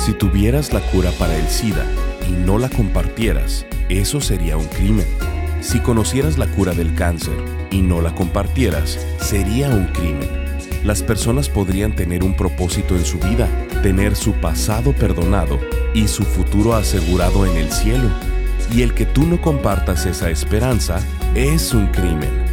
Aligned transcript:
Si 0.00 0.14
tuvieras 0.14 0.72
la 0.72 0.80
cura 0.80 1.10
para 1.18 1.36
el 1.36 1.46
SIDA 1.46 1.84
y 2.26 2.32
no 2.32 2.56
la 2.56 2.70
compartieras, 2.70 3.66
eso 3.90 4.22
sería 4.22 4.56
un 4.56 4.64
crimen. 4.64 5.04
Si 5.60 5.78
conocieras 5.80 6.38
la 6.38 6.46
cura 6.46 6.72
del 6.72 6.94
cáncer 6.94 7.34
y 7.70 7.82
no 7.82 8.00
la 8.00 8.14
compartieras, 8.14 8.98
sería 9.20 9.68
un 9.68 9.88
crimen. 9.88 10.30
Las 10.84 11.02
personas 11.02 11.50
podrían 11.50 11.94
tener 11.94 12.24
un 12.24 12.34
propósito 12.34 12.96
en 12.96 13.04
su 13.04 13.18
vida, 13.18 13.46
tener 13.82 14.16
su 14.16 14.32
pasado 14.32 14.94
perdonado 14.94 15.60
y 15.92 16.08
su 16.08 16.22
futuro 16.22 16.74
asegurado 16.74 17.44
en 17.44 17.58
el 17.58 17.70
cielo. 17.70 18.08
Y 18.74 18.80
el 18.80 18.94
que 18.94 19.04
tú 19.04 19.26
no 19.26 19.38
compartas 19.42 20.06
esa 20.06 20.30
esperanza 20.30 20.98
es 21.34 21.74
un 21.74 21.88
crimen. 21.88 22.49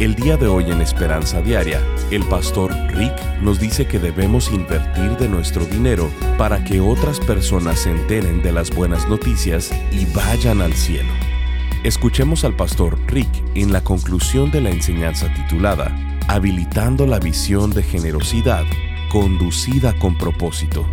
El 0.00 0.14
día 0.14 0.38
de 0.38 0.46
hoy 0.46 0.64
en 0.70 0.80
Esperanza 0.80 1.42
Diaria, 1.42 1.86
el 2.10 2.24
pastor 2.24 2.72
Rick 2.94 3.12
nos 3.42 3.60
dice 3.60 3.86
que 3.86 3.98
debemos 3.98 4.50
invertir 4.50 5.10
de 5.18 5.28
nuestro 5.28 5.66
dinero 5.66 6.10
para 6.38 6.64
que 6.64 6.80
otras 6.80 7.20
personas 7.20 7.80
se 7.80 7.90
enteren 7.90 8.40
de 8.40 8.50
las 8.50 8.74
buenas 8.74 9.06
noticias 9.10 9.70
y 9.92 10.06
vayan 10.14 10.62
al 10.62 10.72
cielo. 10.72 11.10
Escuchemos 11.84 12.44
al 12.44 12.56
pastor 12.56 12.98
Rick 13.08 13.28
en 13.54 13.74
la 13.74 13.84
conclusión 13.84 14.50
de 14.50 14.62
la 14.62 14.70
enseñanza 14.70 15.30
titulada 15.34 15.94
Habilitando 16.28 17.06
la 17.06 17.18
visión 17.18 17.70
de 17.70 17.82
generosidad 17.82 18.64
conducida 19.10 19.92
con 19.98 20.16
propósito. 20.16 20.86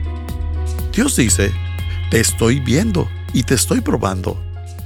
Dios 0.91 1.15
dice, 1.15 1.53
te 2.11 2.19
estoy 2.19 2.59
viendo 2.59 3.07
y 3.31 3.43
te 3.43 3.53
estoy 3.53 3.79
probando 3.79 4.37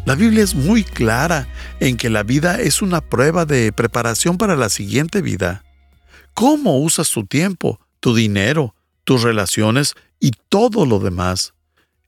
la 0.06 0.16
Biblia 0.16 0.44
es 0.44 0.56
muy 0.56 0.84
clara 0.84 1.48
en 1.80 1.96
que 1.96 2.10
la 2.10 2.24
vida 2.24 2.60
es 2.60 2.82
una 2.82 3.02
prueba 3.02 3.46
de 3.46 3.72
preparación 3.72 4.38
para 4.38 4.56
la 4.56 4.70
siguiente 4.70 5.22
vida. 5.22 5.64
¿Cómo 6.34 6.80
usas 6.80 7.10
tu 7.10 7.26
tiempo, 7.26 7.80
tu 8.00 8.16
dinero, 8.16 8.76
tus 9.04 9.22
relaciones 9.22 9.94
y 10.20 10.32
todo 10.50 10.86
lo 10.86 11.00
demás? 11.00 11.54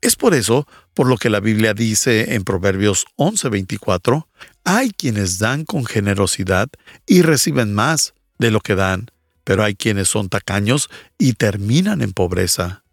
Es 0.02 0.16
por 0.16 0.34
eso 0.34 0.68
por 0.94 1.08
lo 1.08 1.18
que 1.18 1.30
la 1.30 1.40
Biblia 1.40 1.74
dice 1.74 2.36
en 2.36 2.44
Proverbios 2.44 3.06
11:24, 3.16 4.28
hay 4.64 4.92
quienes 4.92 5.40
dan 5.40 5.64
con 5.64 5.86
generosidad 5.86 6.70
y 7.06 7.22
reciben 7.22 7.74
más 7.74 8.14
de 8.40 8.52
lo 8.52 8.60
que 8.60 8.76
dan, 8.76 9.12
pero 9.44 9.64
hay 9.64 9.76
quienes 9.76 10.10
son 10.10 10.30
tacaños 10.30 10.90
y 11.18 11.34
terminan 11.34 12.02
en 12.02 12.12
pobreza. 12.12 12.84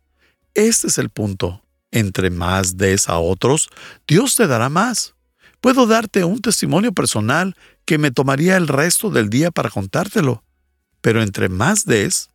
Este 0.54 0.88
es 0.88 0.98
el 0.98 1.10
punto 1.10 1.62
entre 1.90 2.30
más 2.30 2.76
des 2.76 3.08
a 3.08 3.18
otros, 3.18 3.68
Dios 4.06 4.34
te 4.34 4.46
dará 4.46 4.68
más. 4.68 5.14
Puedo 5.60 5.86
darte 5.86 6.24
un 6.24 6.40
testimonio 6.40 6.92
personal 6.92 7.56
que 7.84 7.98
me 7.98 8.10
tomaría 8.10 8.56
el 8.56 8.68
resto 8.68 9.10
del 9.10 9.28
día 9.28 9.50
para 9.50 9.70
contártelo, 9.70 10.42
pero 11.00 11.22
entre 11.22 11.48
más 11.48 11.84
des, 11.84 12.30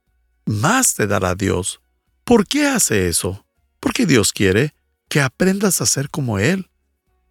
más 0.46 0.94
te 0.94 1.08
dará 1.08 1.36
Dios. 1.36 1.82
¿Por 2.24 2.48
qué 2.48 2.68
hace 2.68 3.08
eso? 3.08 3.46
Porque 3.80 4.06
Dios 4.06 4.32
quiere 4.32 4.74
que 5.10 5.22
aprendas 5.22 5.82
a 5.82 5.86
ser 5.86 6.10
como 6.10 6.40
Él. 6.40 6.70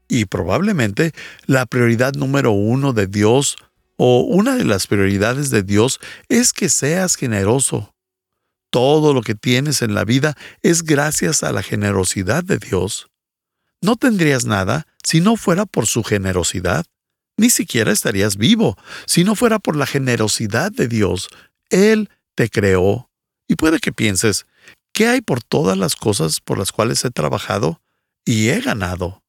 Y 0.09 0.27
probablemente 0.27 1.13
la 1.47 1.67
prioridad 1.67 2.15
número 2.15 2.53
uno 2.53 2.93
de 2.93 3.07
Dios 3.07 3.57
o 3.97 4.21
una 4.23 4.57
de 4.57 4.65
las 4.65 4.87
prioridades 4.87 5.51
de 5.51 5.63
Dios 5.63 6.01
es 6.29 6.53
que 6.53 6.69
seas 6.69 7.17
generoso. 7.17 7.94
Todo 8.75 9.15
lo 9.15 9.23
que 9.23 9.37
tienes 9.37 9.83
en 9.83 9.95
la 9.95 10.05
vida 10.05 10.37
es 10.61 10.83
gracias 10.83 11.45
a 11.45 11.53
la 11.53 11.63
generosidad 11.63 12.43
de 12.43 12.59
Dios. 12.59 13.07
No 13.81 13.95
tendrías 13.95 14.47
nada 14.47 14.89
si 15.05 15.21
no 15.21 15.37
fuera 15.37 15.65
por 15.65 15.87
su 15.87 16.03
generosidad. 16.03 16.85
Ni 17.37 17.51
siquiera 17.51 17.93
estarías 17.93 18.37
vivo 18.37 18.77
si 19.07 19.23
no 19.23 19.37
fuera 19.37 19.61
por 19.61 19.77
la 19.77 19.87
generosidad 19.87 20.73
de 20.73 20.89
Dios. 20.89 21.29
Él 21.71 22.11
te 22.35 22.51
creó. 22.51 23.09
Y 23.47 23.55
puede 23.55 23.79
que 23.79 23.93
pienses, 23.93 24.45
¿qué 24.93 25.07
hay 25.07 25.21
por 25.21 25.41
todas 25.41 25.79
las 25.79 25.95
cosas 25.95 26.41
por 26.41 26.59
las 26.59 26.73
cuales 26.73 27.05
he 27.05 27.13
trabajado 27.13 27.81
y 28.25 28.49
he 28.49 28.61
ganado? 28.61 29.23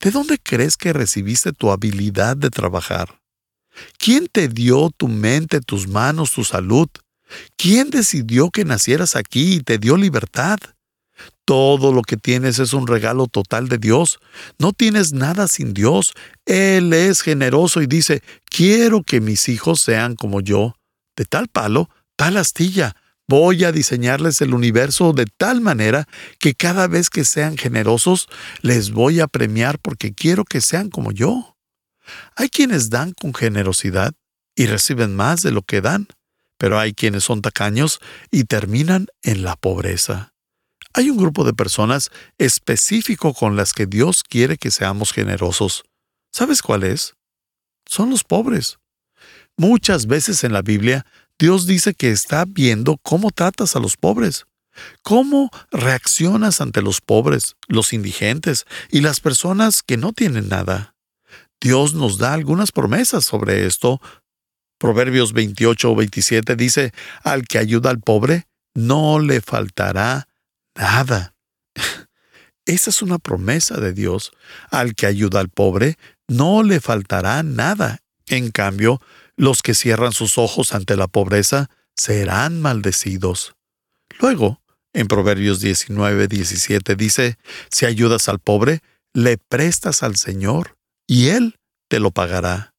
¿De 0.00 0.10
dónde 0.10 0.38
crees 0.38 0.76
que 0.76 0.92
recibiste 0.92 1.52
tu 1.52 1.70
habilidad 1.70 2.36
de 2.36 2.50
trabajar? 2.50 3.22
¿Quién 3.96 4.26
te 4.26 4.48
dio 4.48 4.90
tu 4.94 5.08
mente, 5.08 5.62
tus 5.62 5.88
manos, 5.88 6.32
tu 6.32 6.44
salud? 6.44 6.90
¿Quién 7.56 7.90
decidió 7.90 8.50
que 8.50 8.64
nacieras 8.64 9.16
aquí 9.16 9.54
y 9.54 9.60
te 9.60 9.78
dio 9.78 9.96
libertad? 9.96 10.58
Todo 11.44 11.92
lo 11.92 12.02
que 12.02 12.16
tienes 12.16 12.58
es 12.58 12.72
un 12.72 12.86
regalo 12.86 13.26
total 13.26 13.68
de 13.68 13.78
Dios. 13.78 14.18
No 14.58 14.72
tienes 14.72 15.12
nada 15.12 15.48
sin 15.48 15.74
Dios. 15.74 16.12
Él 16.44 16.92
es 16.92 17.22
generoso 17.22 17.80
y 17.82 17.86
dice, 17.86 18.22
quiero 18.44 19.02
que 19.02 19.20
mis 19.20 19.48
hijos 19.48 19.80
sean 19.80 20.16
como 20.16 20.40
yo. 20.40 20.74
De 21.16 21.24
tal 21.24 21.48
palo, 21.48 21.88
tal 22.16 22.36
astilla. 22.36 22.96
Voy 23.28 23.64
a 23.64 23.72
diseñarles 23.72 24.40
el 24.40 24.54
universo 24.54 25.12
de 25.12 25.26
tal 25.26 25.60
manera 25.60 26.06
que 26.38 26.54
cada 26.54 26.86
vez 26.86 27.10
que 27.10 27.24
sean 27.24 27.56
generosos, 27.56 28.28
les 28.60 28.90
voy 28.90 29.20
a 29.20 29.26
premiar 29.26 29.78
porque 29.80 30.14
quiero 30.14 30.44
que 30.44 30.60
sean 30.60 30.90
como 30.90 31.12
yo. 31.12 31.56
Hay 32.36 32.48
quienes 32.48 32.90
dan 32.90 33.12
con 33.12 33.34
generosidad 33.34 34.12
y 34.54 34.66
reciben 34.66 35.16
más 35.16 35.42
de 35.42 35.50
lo 35.50 35.62
que 35.62 35.80
dan 35.80 36.06
pero 36.58 36.78
hay 36.78 36.92
quienes 36.94 37.24
son 37.24 37.42
tacaños 37.42 38.00
y 38.30 38.44
terminan 38.44 39.06
en 39.22 39.42
la 39.42 39.56
pobreza. 39.56 40.32
Hay 40.92 41.10
un 41.10 41.18
grupo 41.18 41.44
de 41.44 41.52
personas 41.52 42.10
específico 42.38 43.34
con 43.34 43.54
las 43.56 43.74
que 43.74 43.86
Dios 43.86 44.22
quiere 44.22 44.56
que 44.56 44.70
seamos 44.70 45.12
generosos. 45.12 45.84
¿Sabes 46.32 46.62
cuál 46.62 46.84
es? 46.84 47.14
Son 47.86 48.10
los 48.10 48.24
pobres. 48.24 48.78
Muchas 49.58 50.06
veces 50.06 50.44
en 50.44 50.52
la 50.52 50.62
Biblia 50.62 51.06
Dios 51.38 51.66
dice 51.66 51.92
que 51.92 52.10
está 52.10 52.44
viendo 52.46 52.96
cómo 53.02 53.30
tratas 53.30 53.76
a 53.76 53.80
los 53.80 53.96
pobres, 53.96 54.46
cómo 55.02 55.50
reaccionas 55.70 56.60
ante 56.60 56.80
los 56.80 57.00
pobres, 57.00 57.56
los 57.68 57.92
indigentes 57.92 58.64
y 58.90 59.02
las 59.02 59.20
personas 59.20 59.82
que 59.82 59.98
no 59.98 60.12
tienen 60.12 60.48
nada. 60.48 60.94
Dios 61.60 61.94
nos 61.94 62.18
da 62.18 62.32
algunas 62.32 62.72
promesas 62.72 63.24
sobre 63.24 63.66
esto 63.66 64.00
Proverbios 64.78 65.32
28 65.32 65.90
o 65.90 65.96
27 65.96 66.56
dice, 66.56 66.92
al 67.22 67.46
que 67.46 67.58
ayuda 67.58 67.90
al 67.90 68.00
pobre, 68.00 68.46
no 68.74 69.18
le 69.18 69.40
faltará 69.40 70.28
nada. 70.74 71.34
Esa 72.66 72.90
es 72.90 73.02
una 73.02 73.18
promesa 73.18 73.80
de 73.80 73.92
Dios. 73.92 74.32
Al 74.70 74.94
que 74.94 75.06
ayuda 75.06 75.40
al 75.40 75.48
pobre, 75.48 75.96
no 76.28 76.62
le 76.62 76.80
faltará 76.80 77.42
nada. 77.42 78.00
En 78.26 78.50
cambio, 78.50 79.00
los 79.36 79.62
que 79.62 79.74
cierran 79.74 80.12
sus 80.12 80.36
ojos 80.38 80.74
ante 80.74 80.96
la 80.96 81.06
pobreza 81.06 81.70
serán 81.94 82.60
maldecidos. 82.60 83.54
Luego, 84.20 84.62
en 84.92 85.08
Proverbios 85.08 85.60
19, 85.60 86.26
17 86.28 86.96
dice, 86.96 87.38
si 87.70 87.86
ayudas 87.86 88.28
al 88.28 88.40
pobre, 88.40 88.80
le 89.12 89.38
prestas 89.38 90.02
al 90.02 90.16
Señor, 90.16 90.76
y 91.06 91.28
Él 91.28 91.58
te 91.88 92.00
lo 92.00 92.10
pagará. 92.10 92.74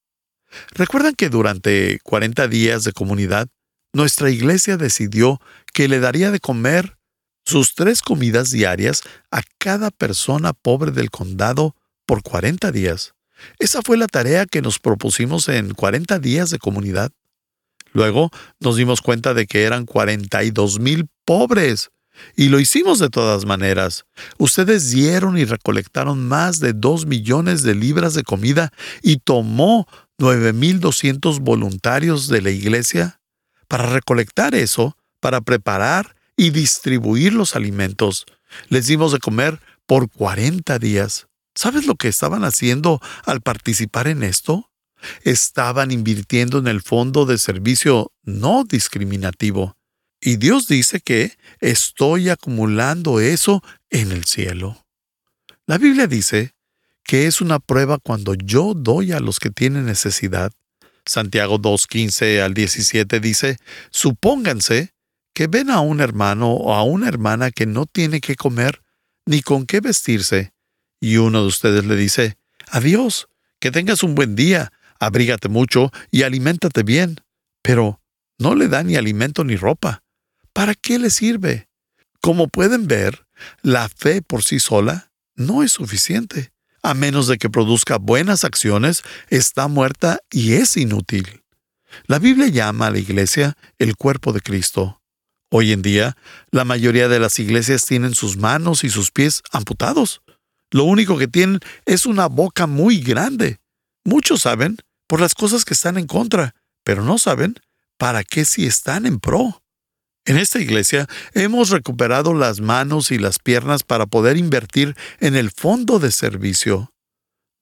¿Recuerdan 0.70 1.14
que 1.14 1.28
durante 1.28 1.98
40 2.02 2.48
días 2.48 2.84
de 2.84 2.92
comunidad, 2.92 3.48
nuestra 3.92 4.30
iglesia 4.30 4.76
decidió 4.76 5.40
que 5.72 5.88
le 5.88 6.00
daría 6.00 6.30
de 6.30 6.40
comer 6.40 6.96
sus 7.44 7.74
tres 7.74 8.02
comidas 8.02 8.50
diarias 8.50 9.02
a 9.30 9.42
cada 9.58 9.90
persona 9.90 10.52
pobre 10.52 10.90
del 10.90 11.10
condado 11.10 11.74
por 12.06 12.22
40 12.22 12.70
días? 12.72 13.14
Esa 13.58 13.82
fue 13.82 13.96
la 13.96 14.06
tarea 14.06 14.46
que 14.46 14.62
nos 14.62 14.78
propusimos 14.78 15.48
en 15.48 15.74
40 15.74 16.18
días 16.18 16.50
de 16.50 16.58
comunidad. 16.58 17.12
Luego 17.92 18.30
nos 18.60 18.76
dimos 18.76 19.00
cuenta 19.00 19.34
de 19.34 19.46
que 19.46 19.64
eran 19.64 19.86
42 19.86 20.80
mil 20.80 21.08
pobres. 21.24 21.90
Y 22.36 22.48
lo 22.48 22.58
hicimos 22.58 22.98
de 22.98 23.10
todas 23.10 23.44
maneras. 23.44 24.04
Ustedes 24.38 24.90
dieron 24.90 25.38
y 25.38 25.44
recolectaron 25.44 26.26
más 26.26 26.58
de 26.58 26.72
2 26.72 27.06
millones 27.06 27.62
de 27.62 27.74
libras 27.74 28.14
de 28.14 28.24
comida 28.24 28.72
y 29.02 29.18
tomó 29.18 29.86
9.200 30.18 31.40
voluntarios 31.40 32.28
de 32.28 32.42
la 32.42 32.50
iglesia 32.50 33.20
para 33.68 33.86
recolectar 33.86 34.54
eso, 34.54 34.96
para 35.20 35.40
preparar 35.40 36.16
y 36.36 36.50
distribuir 36.50 37.34
los 37.34 37.54
alimentos. 37.54 38.26
Les 38.68 38.86
dimos 38.86 39.12
de 39.12 39.18
comer 39.18 39.60
por 39.86 40.10
40 40.10 40.78
días. 40.78 41.28
¿Sabes 41.54 41.86
lo 41.86 41.96
que 41.96 42.08
estaban 42.08 42.44
haciendo 42.44 43.00
al 43.24 43.40
participar 43.40 44.06
en 44.08 44.22
esto? 44.22 44.70
Estaban 45.22 45.90
invirtiendo 45.90 46.58
en 46.58 46.68
el 46.68 46.82
fondo 46.82 47.26
de 47.26 47.38
servicio 47.38 48.12
no 48.22 48.64
discriminativo. 48.64 49.76
Y 50.20 50.36
Dios 50.36 50.66
dice 50.66 51.00
que 51.00 51.36
estoy 51.60 52.28
acumulando 52.28 53.20
eso 53.20 53.62
en 53.90 54.10
el 54.10 54.24
cielo. 54.24 54.84
La 55.66 55.78
Biblia 55.78 56.06
dice 56.06 56.54
que 57.08 57.26
es 57.26 57.40
una 57.40 57.58
prueba 57.58 57.96
cuando 57.96 58.34
yo 58.34 58.74
doy 58.74 59.12
a 59.12 59.20
los 59.20 59.40
que 59.40 59.48
tienen 59.48 59.86
necesidad. 59.86 60.52
Santiago 61.06 61.58
2.15 61.58 62.42
al 62.42 62.52
17 62.52 63.18
dice, 63.18 63.56
supónganse 63.90 64.92
que 65.32 65.46
ven 65.46 65.70
a 65.70 65.80
un 65.80 66.00
hermano 66.00 66.52
o 66.52 66.74
a 66.74 66.82
una 66.82 67.08
hermana 67.08 67.50
que 67.50 67.64
no 67.64 67.86
tiene 67.86 68.20
que 68.20 68.36
comer 68.36 68.82
ni 69.24 69.40
con 69.40 69.64
qué 69.64 69.80
vestirse, 69.80 70.52
y 71.00 71.16
uno 71.16 71.40
de 71.40 71.46
ustedes 71.46 71.86
le 71.86 71.96
dice, 71.96 72.36
adiós, 72.68 73.28
que 73.58 73.70
tengas 73.70 74.02
un 74.02 74.14
buen 74.14 74.36
día, 74.36 74.70
abrígate 75.00 75.48
mucho 75.48 75.90
y 76.10 76.24
aliméntate 76.24 76.82
bien, 76.82 77.22
pero 77.62 78.02
no 78.38 78.54
le 78.54 78.68
da 78.68 78.82
ni 78.82 78.96
alimento 78.96 79.44
ni 79.44 79.56
ropa. 79.56 80.02
¿Para 80.52 80.74
qué 80.74 80.98
le 80.98 81.08
sirve? 81.08 81.70
Como 82.20 82.48
pueden 82.48 82.86
ver, 82.86 83.26
la 83.62 83.88
fe 83.88 84.20
por 84.20 84.44
sí 84.44 84.60
sola 84.60 85.10
no 85.36 85.62
es 85.62 85.72
suficiente. 85.72 86.52
A 86.88 86.94
menos 86.94 87.26
de 87.26 87.36
que 87.36 87.50
produzca 87.50 87.98
buenas 87.98 88.44
acciones, 88.44 89.02
está 89.28 89.68
muerta 89.68 90.20
y 90.30 90.54
es 90.54 90.74
inútil. 90.78 91.42
La 92.06 92.18
Biblia 92.18 92.48
llama 92.48 92.86
a 92.86 92.90
la 92.90 92.98
iglesia 92.98 93.58
el 93.78 93.94
cuerpo 93.94 94.32
de 94.32 94.40
Cristo. 94.40 95.02
Hoy 95.50 95.72
en 95.72 95.82
día, 95.82 96.16
la 96.50 96.64
mayoría 96.64 97.08
de 97.08 97.20
las 97.20 97.38
iglesias 97.40 97.84
tienen 97.84 98.14
sus 98.14 98.38
manos 98.38 98.84
y 98.84 98.88
sus 98.88 99.10
pies 99.10 99.42
amputados. 99.52 100.22
Lo 100.70 100.84
único 100.84 101.18
que 101.18 101.28
tienen 101.28 101.60
es 101.84 102.06
una 102.06 102.24
boca 102.26 102.66
muy 102.66 103.00
grande. 103.00 103.58
Muchos 104.02 104.40
saben 104.40 104.78
por 105.06 105.20
las 105.20 105.34
cosas 105.34 105.66
que 105.66 105.74
están 105.74 105.98
en 105.98 106.06
contra, 106.06 106.54
pero 106.84 107.04
no 107.04 107.18
saben 107.18 107.56
para 107.98 108.24
qué 108.24 108.46
si 108.46 108.64
están 108.64 109.04
en 109.04 109.20
pro. 109.20 109.62
En 110.28 110.36
esta 110.36 110.60
iglesia 110.60 111.08
hemos 111.32 111.70
recuperado 111.70 112.34
las 112.34 112.60
manos 112.60 113.10
y 113.12 113.18
las 113.18 113.38
piernas 113.38 113.82
para 113.82 114.04
poder 114.04 114.36
invertir 114.36 114.94
en 115.20 115.36
el 115.36 115.50
fondo 115.50 115.98
de 115.98 116.12
servicio. 116.12 116.92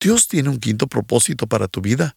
Dios 0.01 0.27
tiene 0.27 0.49
un 0.49 0.59
quinto 0.59 0.89
propósito 0.89 1.47
para 1.47 1.69
tu 1.69 1.81
vida. 1.81 2.17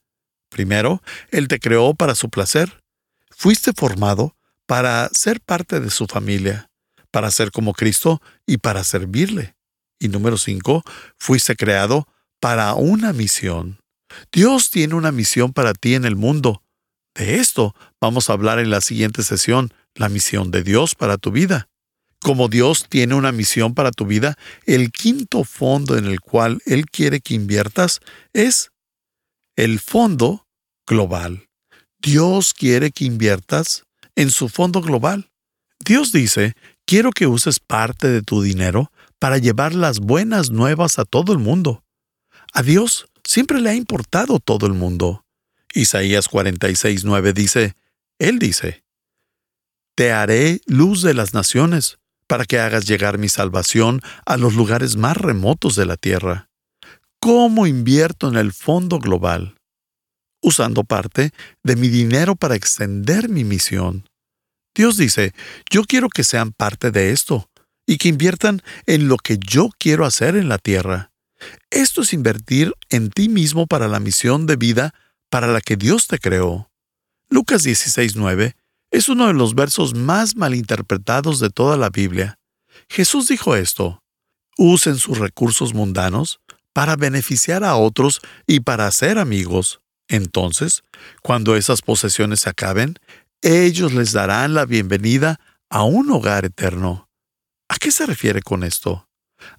Primero, 0.50 1.04
Él 1.30 1.48
te 1.48 1.60
creó 1.60 1.94
para 1.94 2.16
su 2.16 2.31
placer. 2.31 2.81
Fuiste 3.30 3.74
formado 3.74 4.36
para 4.66 5.10
ser 5.13 5.40
parte 5.40 5.80
de 5.80 5.92
su 5.92 6.07
familia, 6.07 6.72
para 7.12 7.30
ser 7.30 7.52
como 7.52 7.74
Cristo 7.74 8.19
y 8.48 8.57
para 8.57 8.84
servirle. 8.84 9.56
Y 10.00 10.07
número 10.07 10.36
cinco, 10.36 10.84
fuiste 11.19 11.56
creado 11.56 12.07
para 12.40 12.74
una 12.74 13.13
misión. 13.13 13.81
Dios 14.31 14.72
tiene 14.72 14.95
una 14.95 15.12
misión 15.12 15.54
para 15.54 15.75
ti 15.75 15.94
en 15.94 16.06
el 16.06 16.16
mundo. 16.16 16.63
De 17.13 17.36
esto 17.36 17.75
vamos 18.02 18.31
a 18.31 18.34
hablar 18.34 18.57
en 18.57 18.72
la 18.72 18.81
siguiente 18.81 19.22
sesión 19.22 19.72
la 19.96 20.10
misión 20.10 20.52
de 20.52 20.64
Dios 20.64 20.96
para 20.96 21.18
tu 21.18 21.32
vida. 21.32 21.70
Como 22.22 22.50
Dios 22.50 22.88
tiene 22.90 23.16
una 23.16 23.32
misión 23.32 23.74
para 23.74 23.92
tu 23.92 24.06
vida, 24.06 24.38
el 24.66 24.92
quinto 24.92 25.44
fondo 25.44 25.98
en 25.98 26.06
el 26.06 26.20
cual 26.20 26.62
Él 26.66 26.86
quiere 26.86 27.22
que 27.22 27.34
inviertas 27.34 28.02
es 28.34 28.72
el 29.56 29.80
fondo 29.80 30.48
global. 30.86 31.48
Dios 32.02 32.54
quiere 32.54 32.92
que 32.92 33.06
inviertas 33.06 33.84
en 34.16 34.32
su 34.32 34.50
fondo 34.50 34.82
global. 34.82 35.30
Dios 35.84 36.12
dice, 36.12 36.56
quiero 36.86 37.12
que 37.12 37.28
uses 37.28 37.60
parte 37.60 38.08
de 38.10 38.22
tu 38.22 38.42
dinero 38.42 38.92
para 39.18 39.38
llevar 39.38 39.74
las 39.74 40.00
buenas 40.00 40.50
nuevas 40.50 41.00
a 41.00 41.06
todo 41.06 41.34
el 41.34 41.40
mundo. 41.40 41.84
A 42.54 42.64
Dios 42.64 43.08
siempre 43.24 43.62
le 43.62 43.70
ha 43.70 43.76
importado 43.76 44.40
todo 44.40 44.66
el 44.66 44.74
mundo. 44.74 45.24
Isaías 45.74 46.30
46.9 46.30 47.34
dice, 47.34 47.76
Él 48.18 48.40
dice, 48.40 48.84
te 50.00 50.13
haré 50.13 50.62
luz 50.66 51.01
de 51.01 51.13
las 51.13 51.34
naciones, 51.34 52.00
para 52.25 52.46
que 52.46 52.57
hagas 52.57 52.86
llegar 52.86 53.18
mi 53.18 53.28
salvación 53.28 54.00
a 54.25 54.38
los 54.38 54.54
lugares 54.54 54.96
más 54.96 55.18
remotos 55.18 55.75
de 55.75 55.86
la 55.86 55.98
tierra. 55.98 56.50
¿Cómo 57.19 57.68
invierto 57.68 58.30
en 58.30 58.38
el 58.38 58.54
fondo 58.54 59.00
global? 59.00 59.57
Usando 60.42 60.86
parte 60.86 61.34
de 61.63 61.75
mi 61.75 61.90
dinero 61.90 62.38
para 62.38 62.56
extender 62.56 63.28
mi 63.28 63.44
misión. 63.44 64.07
Dios 64.74 64.96
dice, 64.96 65.34
yo 65.69 65.84
quiero 65.84 66.07
que 66.07 66.24
sean 66.24 66.54
parte 66.54 66.92
de 66.92 67.12
esto 67.12 67.50
y 67.86 67.98
que 67.98 68.07
inviertan 68.07 68.62
en 68.86 69.10
lo 69.10 69.18
que 69.18 69.38
yo 69.38 69.69
quiero 69.78 70.06
hacer 70.06 70.38
en 70.38 70.48
la 70.48 70.60
tierra. 70.60 71.12
Esto 71.72 72.04
es 72.04 72.13
invertir 72.13 72.74
en 72.90 73.10
ti 73.10 73.28
mismo 73.28 73.68
para 73.68 73.90
la 73.90 74.00
misión 74.00 74.45
de 74.45 74.56
vida 74.56 74.94
para 75.30 75.48
la 75.48 75.60
que 75.60 75.75
Dios 75.75 76.07
te 76.07 76.19
creó. 76.19 76.72
Lucas 77.30 77.66
16:9 77.66 78.56
es 78.92 79.10
uno 79.10 79.28
de 79.28 79.34
los 79.34 79.56
versos 79.56 79.94
más 79.94 80.36
malinterpretados 80.36 81.40
de 81.40 81.50
toda 81.50 81.78
la 81.78 81.90
Biblia. 81.90 82.40
Jesús 82.90 83.28
dijo 83.28 83.56
esto, 83.56 84.04
usen 84.58 84.98
sus 84.98 85.18
recursos 85.20 85.74
mundanos 85.74 86.40
para 86.74 86.96
beneficiar 86.96 87.64
a 87.64 87.76
otros 87.76 88.22
y 88.48 88.62
para 88.62 88.88
hacer 88.88 89.20
amigos. 89.20 89.80
Entonces, 90.08 90.84
cuando 91.22 91.56
esas 91.56 91.82
posesiones 91.82 92.42
se 92.42 92.50
acaben, 92.50 92.96
ellos 93.42 93.94
les 93.94 94.12
darán 94.12 94.54
la 94.54 94.66
bienvenida 94.66 95.40
a 95.70 95.84
un 95.84 96.12
hogar 96.12 96.46
eterno. 96.46 97.10
¿A 97.68 97.78
qué 97.78 97.92
se 97.92 98.06
refiere 98.06 98.42
con 98.42 98.64
esto? 98.64 99.08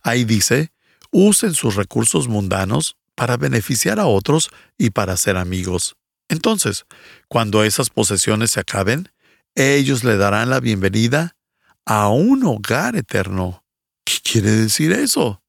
Ahí 0.03 0.25
dice, 0.25 0.73
usen 1.13 1.55
sus 1.55 1.77
recursos 1.77 2.29
mundanos 2.29 2.97
para 3.15 3.37
beneficiar 3.37 4.01
a 4.01 4.07
otros 4.07 4.51
y 4.77 4.91
para 4.91 5.17
ser 5.17 5.37
amigos. 5.37 5.97
Entonces, 6.29 6.85
cuando 7.29 7.65
esas 7.65 7.91
posesiones 7.91 8.53
se 8.53 8.61
acaben, 8.61 9.11
ellos 9.55 10.05
le 10.05 10.17
darán 10.17 10.51
la 10.51 10.61
bienvenida 10.61 11.37
a 11.85 12.09
un 12.09 12.45
hogar 12.45 12.97
eterno. 12.97 13.65
¿Qué 14.05 14.19
quiere 14.23 14.51
decir 14.51 14.93
eso? 14.93 15.43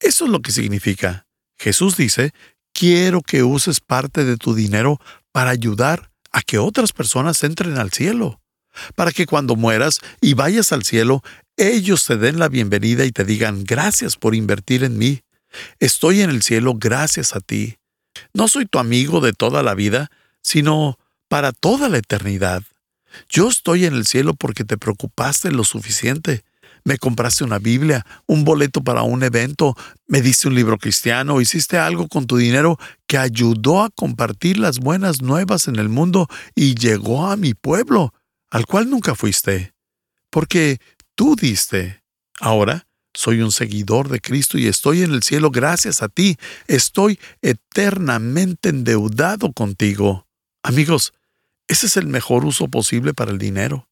Eso 0.00 0.24
es 0.26 0.30
lo 0.30 0.40
que 0.40 0.52
significa. 0.52 1.26
Jesús 1.58 1.96
dice, 1.96 2.32
quiero 2.72 3.22
que 3.22 3.42
uses 3.42 3.80
parte 3.80 4.24
de 4.24 4.36
tu 4.36 4.54
dinero 4.54 5.00
para 5.32 5.50
ayudar 5.50 6.10
a 6.30 6.42
que 6.42 6.58
otras 6.58 6.92
personas 6.92 7.42
entren 7.42 7.78
al 7.78 7.90
cielo, 7.90 8.40
para 8.94 9.12
que 9.12 9.26
cuando 9.26 9.56
mueras 9.56 10.00
y 10.20 10.34
vayas 10.34 10.72
al 10.72 10.84
cielo, 10.84 11.22
ellos 11.56 12.04
te 12.06 12.16
den 12.16 12.38
la 12.38 12.48
bienvenida 12.48 13.04
y 13.04 13.12
te 13.12 13.24
digan 13.24 13.64
gracias 13.64 14.16
por 14.16 14.34
invertir 14.34 14.84
en 14.84 14.98
mí. 14.98 15.22
Estoy 15.80 16.20
en 16.20 16.30
el 16.30 16.42
cielo 16.42 16.74
gracias 16.76 17.34
a 17.34 17.40
ti. 17.40 17.78
No 18.32 18.48
soy 18.48 18.66
tu 18.66 18.78
amigo 18.78 19.20
de 19.20 19.32
toda 19.32 19.62
la 19.62 19.74
vida, 19.74 20.10
sino 20.42 20.98
para 21.28 21.52
toda 21.52 21.88
la 21.88 21.98
eternidad. 21.98 22.62
Yo 23.28 23.48
estoy 23.48 23.84
en 23.84 23.94
el 23.94 24.06
cielo 24.06 24.34
porque 24.34 24.64
te 24.64 24.78
preocupaste 24.78 25.50
lo 25.50 25.64
suficiente. 25.64 26.44
Me 26.84 26.96
compraste 26.96 27.44
una 27.44 27.58
Biblia, 27.58 28.06
un 28.26 28.44
boleto 28.44 28.82
para 28.82 29.02
un 29.02 29.22
evento, 29.22 29.76
me 30.06 30.22
diste 30.22 30.48
un 30.48 30.54
libro 30.54 30.78
cristiano, 30.78 31.40
hiciste 31.40 31.76
algo 31.76 32.08
con 32.08 32.26
tu 32.26 32.36
dinero 32.36 32.78
que 33.06 33.18
ayudó 33.18 33.82
a 33.82 33.90
compartir 33.90 34.58
las 34.58 34.78
buenas 34.78 35.20
nuevas 35.20 35.68
en 35.68 35.76
el 35.76 35.88
mundo 35.88 36.28
y 36.54 36.74
llegó 36.76 37.26
a 37.26 37.36
mi 37.36 37.54
pueblo, 37.54 38.14
al 38.50 38.64
cual 38.64 38.88
nunca 38.88 39.14
fuiste. 39.14 39.74
Porque 40.30 40.78
tú 41.14 41.36
diste. 41.36 42.02
Ahora 42.40 42.86
soy 43.18 43.40
un 43.40 43.50
seguidor 43.50 44.08
de 44.08 44.20
Cristo 44.20 44.58
y 44.58 44.66
estoy 44.66 45.02
en 45.02 45.12
el 45.12 45.22
cielo 45.22 45.50
gracias 45.50 46.02
a 46.02 46.08
ti. 46.08 46.36
Estoy 46.68 47.18
eternamente 47.42 48.68
endeudado 48.68 49.52
contigo. 49.52 50.26
Amigos, 50.62 51.12
ese 51.68 51.86
es 51.86 51.96
el 51.96 52.06
mejor 52.06 52.44
uso 52.44 52.68
posible 52.68 53.14
para 53.14 53.30
el 53.30 53.38
dinero. 53.38 53.88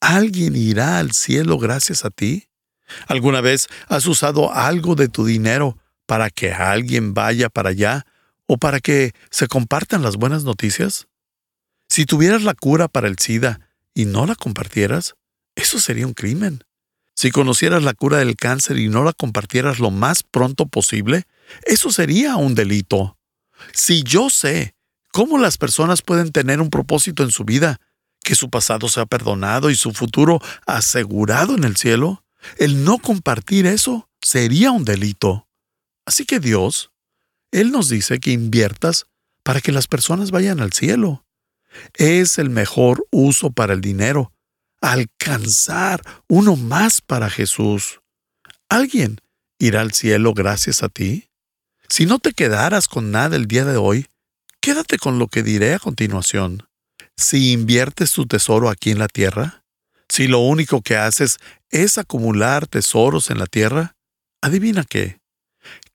¿Alguien 0.00 0.56
irá 0.56 0.98
al 0.98 1.12
cielo 1.12 1.58
gracias 1.58 2.04
a 2.04 2.10
ti? 2.10 2.48
¿Alguna 3.06 3.40
vez 3.40 3.68
has 3.88 4.06
usado 4.06 4.52
algo 4.52 4.94
de 4.94 5.08
tu 5.08 5.24
dinero 5.24 5.78
para 6.06 6.30
que 6.30 6.52
alguien 6.52 7.14
vaya 7.14 7.48
para 7.48 7.70
allá 7.70 8.06
o 8.46 8.56
para 8.56 8.80
que 8.80 9.12
se 9.30 9.48
compartan 9.48 10.02
las 10.02 10.16
buenas 10.16 10.44
noticias? 10.44 11.06
Si 11.88 12.06
tuvieras 12.06 12.42
la 12.42 12.54
cura 12.54 12.88
para 12.88 13.08
el 13.08 13.18
SIDA 13.18 13.60
y 13.94 14.06
no 14.06 14.26
la 14.26 14.34
compartieras, 14.34 15.14
eso 15.54 15.78
sería 15.80 16.06
un 16.06 16.14
crimen. 16.14 16.64
Si 17.14 17.30
conocieras 17.30 17.82
la 17.82 17.94
cura 17.94 18.18
del 18.18 18.36
cáncer 18.36 18.78
y 18.78 18.88
no 18.88 19.04
la 19.04 19.12
compartieras 19.12 19.78
lo 19.78 19.90
más 19.90 20.22
pronto 20.22 20.66
posible, 20.66 21.24
eso 21.64 21.92
sería 21.92 22.36
un 22.36 22.54
delito. 22.54 23.18
Si 23.72 24.02
yo 24.02 24.30
sé 24.30 24.74
¿Cómo 25.14 25.38
las 25.38 25.58
personas 25.58 26.02
pueden 26.02 26.32
tener 26.32 26.60
un 26.60 26.70
propósito 26.70 27.22
en 27.22 27.30
su 27.30 27.44
vida? 27.44 27.80
Que 28.24 28.34
su 28.34 28.50
pasado 28.50 28.88
sea 28.88 29.06
perdonado 29.06 29.70
y 29.70 29.76
su 29.76 29.92
futuro 29.92 30.40
asegurado 30.66 31.54
en 31.54 31.62
el 31.62 31.76
cielo. 31.76 32.24
El 32.56 32.82
no 32.82 32.98
compartir 32.98 33.64
eso 33.64 34.10
sería 34.20 34.72
un 34.72 34.84
delito. 34.84 35.46
Así 36.04 36.24
que 36.24 36.40
Dios, 36.40 36.90
Él 37.52 37.70
nos 37.70 37.88
dice 37.88 38.18
que 38.18 38.32
inviertas 38.32 39.06
para 39.44 39.60
que 39.60 39.70
las 39.70 39.86
personas 39.86 40.32
vayan 40.32 40.58
al 40.58 40.72
cielo. 40.72 41.24
Es 41.92 42.40
el 42.40 42.50
mejor 42.50 43.06
uso 43.12 43.52
para 43.52 43.72
el 43.72 43.80
dinero. 43.80 44.32
Alcanzar 44.80 46.02
uno 46.26 46.56
más 46.56 47.00
para 47.00 47.30
Jesús. 47.30 48.00
¿Alguien 48.68 49.20
irá 49.60 49.82
al 49.82 49.92
cielo 49.92 50.34
gracias 50.34 50.82
a 50.82 50.88
ti? 50.88 51.28
Si 51.88 52.04
no 52.04 52.18
te 52.18 52.32
quedaras 52.32 52.88
con 52.88 53.12
nada 53.12 53.36
el 53.36 53.46
día 53.46 53.64
de 53.64 53.76
hoy, 53.76 54.08
Quédate 54.64 54.96
con 54.96 55.18
lo 55.18 55.28
que 55.28 55.42
diré 55.42 55.74
a 55.74 55.78
continuación. 55.78 56.66
Si 57.18 57.52
inviertes 57.52 58.12
tu 58.12 58.24
tesoro 58.24 58.70
aquí 58.70 58.90
en 58.92 58.98
la 58.98 59.08
tierra, 59.08 59.62
Si 60.08 60.26
lo 60.26 60.38
único 60.38 60.80
que 60.80 60.96
haces 60.96 61.38
es 61.70 61.98
acumular 61.98 62.66
tesoros 62.66 63.30
en 63.30 63.38
la 63.38 63.46
tierra, 63.46 63.94
adivina 64.40 64.84
qué. 64.84 65.18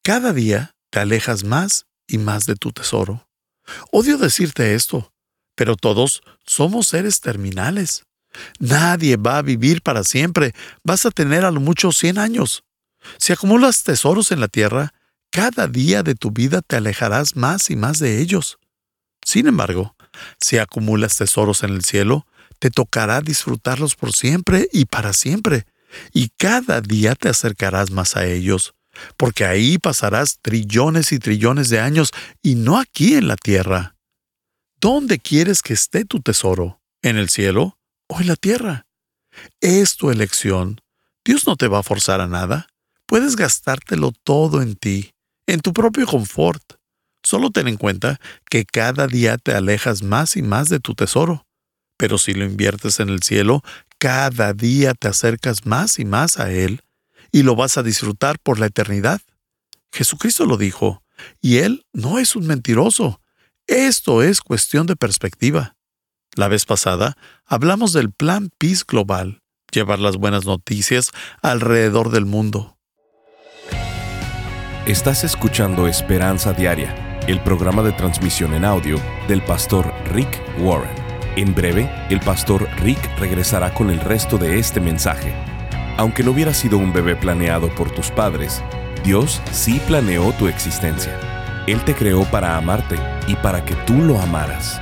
Cada 0.04 0.34
día 0.34 0.76
te 0.92 1.00
alejas 1.00 1.44
más 1.44 1.88
y 2.08 2.20
más 2.20 2.46
de 2.46 2.56
tu 2.56 2.72
tesoro. 2.72 3.28
Odio 3.92 4.20
decirte 4.20 4.76
esto, 4.76 5.12
pero 5.56 5.76
todos 5.76 6.22
somos 6.46 6.90
seres 6.90 7.22
terminales. 7.22 8.04
Nadie 8.60 9.18
va 9.18 9.40
a 9.40 9.42
vivir 9.42 9.82
para 9.82 10.04
siempre. 10.04 10.54
Vas 10.84 11.08
a 11.08 11.12
tener 11.12 11.44
a 11.44 11.50
lo 11.50 11.60
mucho 11.60 11.92
100 11.92 12.20
años. 12.20 12.64
Si 13.18 13.34
acumulas 13.34 13.84
tesoros 13.84 14.32
en 14.32 14.42
la 14.42 14.48
tierra, 14.48 14.94
cada 15.32 15.68
día 15.68 16.04
de 16.04 16.16
tu 16.16 16.32
vida 16.32 16.62
te 16.62 16.76
alejarás 16.76 17.36
más 17.36 17.70
y 17.70 17.76
más 17.76 18.00
de 18.00 18.20
ellos. 18.20 18.58
Sin 19.24 19.48
embargo, 19.48 19.96
si 20.40 20.58
acumulas 20.58 21.18
tesoros 21.18 21.64
en 21.64 21.72
el 21.72 21.84
cielo, 21.84 22.26
te 22.60 22.70
tocará 22.70 23.22
disfrutarlos 23.22 23.96
por 23.96 24.14
siempre 24.14 24.68
y 24.72 24.86
para 24.86 25.14
siempre, 25.14 25.66
y 26.14 26.30
cada 26.38 26.82
día 26.82 27.16
te 27.16 27.30
acercarás 27.30 27.92
más 27.92 28.16
a 28.16 28.26
ellos, 28.26 28.74
porque 29.18 29.46
ahí 29.46 29.78
pasarás 29.78 30.40
trillones 30.42 31.12
y 31.12 31.20
trillones 31.20 31.70
de 31.70 31.80
años 31.80 32.12
y 32.42 32.56
no 32.56 32.78
aquí 32.78 33.16
en 33.16 33.28
la 33.28 33.38
tierra. 33.38 33.96
¿Dónde 34.82 35.20
quieres 35.20 35.62
que 35.62 35.74
esté 35.74 36.06
tu 36.06 36.22
tesoro? 36.22 36.82
¿En 37.02 37.18
el 37.18 37.30
cielo 37.30 37.78
o 38.08 38.20
en 38.20 38.28
la 38.28 38.36
tierra? 38.36 38.88
Es 39.62 39.96
tu 39.96 40.10
elección. 40.10 40.82
Dios 41.24 41.46
no 41.48 41.56
te 41.56 41.68
va 41.68 41.80
a 41.80 41.84
forzar 41.84 42.22
a 42.22 42.28
nada. 42.28 42.68
Puedes 43.06 43.36
gastártelo 43.36 44.12
todo 44.24 44.62
en 44.62 44.76
ti, 44.76 45.14
en 45.50 45.62
tu 45.62 45.74
propio 45.74 46.06
confort. 46.06 46.64
Solo 47.24 47.50
ten 47.50 47.68
en 47.68 47.78
cuenta 47.78 48.20
que 48.50 48.66
cada 48.66 49.08
día 49.08 49.38
te 49.38 49.54
alejas 49.54 50.04
más 50.04 50.38
y 50.38 50.42
más 50.42 50.70
de 50.70 50.80
tu 50.80 50.96
tesoro. 50.96 51.46
Pero 51.98 52.18
si 52.18 52.34
lo 52.34 52.46
inviertes 52.46 53.00
en 53.00 53.10
el 53.10 53.24
cielo, 53.24 53.62
cada 53.98 54.54
día 54.54 54.94
te 54.94 55.08
acercas 55.08 55.66
más 55.66 56.00
y 56.00 56.06
más 56.06 56.40
a 56.40 56.52
Él 56.52 56.82
y 57.32 57.44
lo 57.44 57.56
vas 57.56 57.78
a 57.78 57.84
disfrutar 57.84 58.40
por 58.40 58.60
la 58.60 58.68
eternidad. 58.68 59.22
Jesucristo 59.92 60.46
lo 60.46 60.58
dijo, 60.58 61.04
y 61.42 61.58
Él 61.58 61.86
no 61.94 62.20
es 62.20 62.36
un 62.36 62.48
mentiroso. 62.48 63.22
Esto 63.68 64.24
es 64.24 64.42
cuestión 64.42 64.88
de 64.88 64.96
perspectiva. 64.96 65.76
La 66.36 66.48
vez 66.48 66.66
pasada 66.66 67.18
hablamos 67.46 67.92
del 67.92 68.12
Plan 68.12 68.50
Peace 68.58 68.84
Global, 68.88 69.42
llevar 69.72 70.00
las 70.00 70.16
buenas 70.16 70.46
noticias 70.46 71.12
alrededor 71.42 72.12
del 72.12 72.26
mundo. 72.26 72.79
Estás 74.90 75.24
escuchando 75.24 75.86
Esperanza 75.86 76.52
Diaria, 76.52 76.96
el 77.28 77.40
programa 77.42 77.84
de 77.84 77.92
transmisión 77.92 78.56
en 78.56 78.66
audio 78.66 78.98
del 79.28 79.40
pastor 79.44 79.94
Rick 80.12 80.42
Warren. 80.58 80.90
En 81.36 81.54
breve, 81.54 81.88
el 82.10 82.20
pastor 82.22 82.68
Rick 82.82 83.00
regresará 83.20 83.72
con 83.72 83.92
el 83.92 84.00
resto 84.00 84.40
de 84.40 84.58
este 84.58 84.80
mensaje. 84.80 85.32
Aunque 85.96 86.24
no 86.24 86.32
hubiera 86.32 86.56
sido 86.56 86.80
un 86.80 86.92
bebé 86.92 87.16
planeado 87.16 87.70
por 87.76 87.92
tus 87.92 88.10
padres, 88.10 88.64
Dios 89.04 89.44
sí 89.52 89.80
planeó 89.86 90.32
tu 90.32 90.48
existencia. 90.48 91.16
Él 91.68 91.80
te 91.82 91.94
creó 91.94 92.24
para 92.24 92.58
amarte 92.58 92.96
y 93.28 93.36
para 93.36 93.64
que 93.64 93.76
tú 93.86 93.94
lo 93.94 94.20
amaras. 94.20 94.82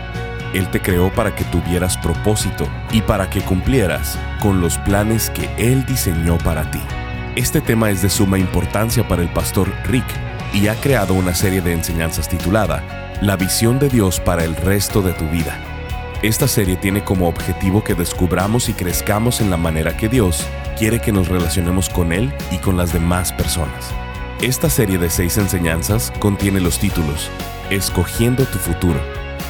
Él 0.54 0.72
te 0.72 0.80
creó 0.80 1.12
para 1.12 1.36
que 1.36 1.44
tuvieras 1.44 1.98
propósito 1.98 2.66
y 2.94 3.02
para 3.02 3.30
que 3.30 3.42
cumplieras 3.42 4.18
con 4.40 4.62
los 4.62 4.78
planes 4.78 5.30
que 5.32 5.50
Él 5.58 5.86
diseñó 5.86 6.38
para 6.38 6.72
ti. 6.72 6.80
Este 7.38 7.62
tema 7.62 7.92
es 7.92 8.02
de 8.02 8.10
suma 8.10 8.40
importancia 8.40 9.08
para 9.08 9.22
el 9.22 9.30
pastor 9.30 9.72
Rick 9.84 10.08
y 10.54 10.70
ha 10.70 10.76
creado 10.82 11.14
una 11.14 11.36
serie 11.36 11.62
de 11.62 11.72
enseñanzas 11.72 12.28
titulada 12.28 13.16
La 13.22 13.36
visión 13.36 13.78
de 13.78 13.90
Dios 13.90 14.20
para 14.20 14.44
el 14.44 14.56
resto 14.56 15.04
de 15.04 15.14
tu 15.14 15.30
vida. 15.30 15.56
Esta 16.24 16.48
serie 16.48 16.78
tiene 16.78 17.04
como 17.04 17.28
objetivo 17.28 17.84
que 17.84 17.94
descubramos 17.94 18.70
y 18.70 18.74
crezcamos 18.74 19.40
en 19.40 19.52
la 19.52 19.58
manera 19.58 19.96
que 19.96 20.10
Dios 20.10 20.48
quiere 20.80 21.00
que 21.00 21.12
nos 21.12 21.28
relacionemos 21.28 21.90
con 21.90 22.12
Él 22.12 22.34
y 22.50 22.58
con 22.58 22.76
las 22.76 22.92
demás 22.92 23.32
personas. 23.34 23.94
Esta 24.42 24.68
serie 24.68 24.98
de 24.98 25.12
seis 25.12 25.38
enseñanzas 25.38 26.12
contiene 26.18 26.60
los 26.60 26.80
títulos 26.80 27.30
Escogiendo 27.70 28.46
tu 28.46 28.58
futuro, 28.58 29.00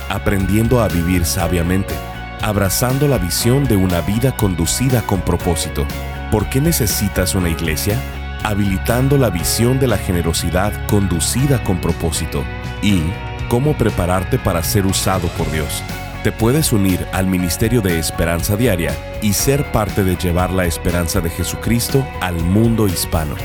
Aprendiendo 0.10 0.82
a 0.82 0.90
vivir 0.90 1.24
sabiamente, 1.24 1.94
Abrazando 2.42 3.08
la 3.08 3.18
visión 3.18 3.64
de 3.64 3.78
una 3.78 4.02
vida 4.02 4.36
conducida 4.36 5.04
con 5.04 5.22
propósito. 5.22 5.88
¿Por 6.32 6.50
qué 6.50 6.62
necesitas 6.62 7.36
una 7.36 7.50
iglesia? 7.50 8.00
Habilitando 8.44 9.18
la 9.18 9.30
visión 9.30 9.80
de 9.80 9.88
la 9.88 9.98
generosidad 9.98 10.74
conducida 10.88 11.64
con 11.64 11.80
propósito. 11.80 12.44
Y 12.82 13.02
cómo 13.50 13.74
prepararte 13.78 14.38
para 14.38 14.64
ser 14.64 14.86
usado 14.86 15.28
por 15.30 15.50
Dios 15.52 15.84
te 16.28 16.34
puedes 16.34 16.74
unir 16.74 17.08
al 17.14 17.26
Ministerio 17.26 17.82
de 17.82 18.00
Esperanza 18.00 18.58
Diaria 18.58 18.94
y 19.22 19.32
ser 19.32 19.72
parte 19.72 20.04
de 20.04 20.18
llevar 20.18 20.52
la 20.52 20.66
esperanza 20.66 21.22
de 21.22 21.30
Jesucristo 21.30 22.06
al 22.20 22.36
mundo 22.36 22.86
hispano. 22.88 23.36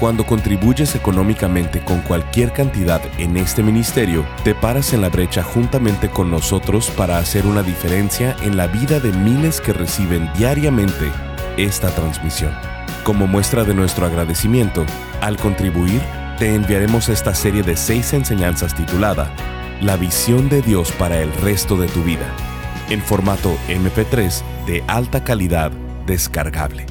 Cuando 0.00 0.26
contribuyes 0.26 0.96
económicamente 0.96 1.80
con 1.80 2.00
cualquier 2.00 2.52
cantidad 2.52 3.00
en 3.18 3.36
este 3.36 3.62
ministerio, 3.62 4.26
te 4.42 4.56
paras 4.56 4.92
en 4.92 5.02
la 5.02 5.08
brecha 5.08 5.44
juntamente 5.44 6.08
con 6.08 6.30
nosotros 6.30 6.90
para 6.90 7.18
hacer 7.18 7.46
una 7.46 7.62
diferencia 7.62 8.34
en 8.42 8.56
la 8.56 8.66
vida 8.66 8.98
de 8.98 9.12
miles 9.12 9.60
que 9.60 9.72
reciben 9.72 10.28
diariamente 10.36 11.12
esta 11.56 11.90
transmisión. 11.90 12.52
Como 13.04 13.26
muestra 13.26 13.64
de 13.64 13.74
nuestro 13.74 14.06
agradecimiento, 14.06 14.84
al 15.20 15.36
contribuir, 15.36 16.00
te 16.38 16.54
enviaremos 16.54 17.08
esta 17.08 17.34
serie 17.34 17.62
de 17.62 17.76
seis 17.76 18.12
enseñanzas 18.12 18.74
titulada 18.74 19.32
la 19.80 19.96
visión 19.96 20.48
de 20.48 20.62
Dios 20.62 20.92
para 20.92 21.20
el 21.20 21.32
resto 21.34 21.76
de 21.76 21.88
tu 21.88 22.02
vida, 22.02 22.26
en 22.88 23.02
formato 23.02 23.54
MP3 23.68 24.42
de 24.66 24.82
alta 24.86 25.22
calidad 25.22 25.70
descargable. 26.06 26.86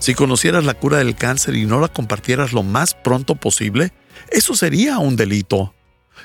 Si 0.00 0.14
conocieras 0.14 0.64
la 0.64 0.74
cura 0.74 0.98
del 0.98 1.14
cáncer 1.14 1.54
y 1.54 1.66
no 1.66 1.80
la 1.80 1.88
compartieras 1.88 2.52
lo 2.52 2.62
más 2.62 2.94
pronto 2.94 3.34
posible, 3.34 3.92
eso 4.30 4.56
sería 4.56 4.98
un 4.98 5.16
delito. 5.16 5.74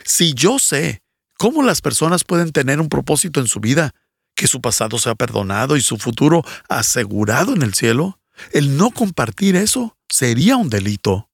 Si 0.06 0.34
yo 0.34 0.60
sé 0.60 1.02
cómo 1.38 1.64
las 1.64 1.82
personas 1.82 2.24
pueden 2.24 2.52
tener 2.52 2.80
un 2.80 2.90
propósito 2.90 3.40
en 3.40 3.48
su 3.48 3.60
vida, 3.60 3.92
que 4.36 4.48
su 4.48 4.62
pasado 4.62 4.98
sea 4.98 5.16
perdonado 5.16 5.78
y 5.78 5.82
su 5.82 5.98
futuro 5.98 6.44
asegurado 6.70 7.54
en 7.54 7.62
el 7.62 7.74
cielo, 7.74 8.20
el 8.52 8.78
no 8.78 8.92
compartir 8.92 9.56
eso 9.56 9.98
sería 10.10 10.58
un 10.58 10.70
delito. 10.70 11.30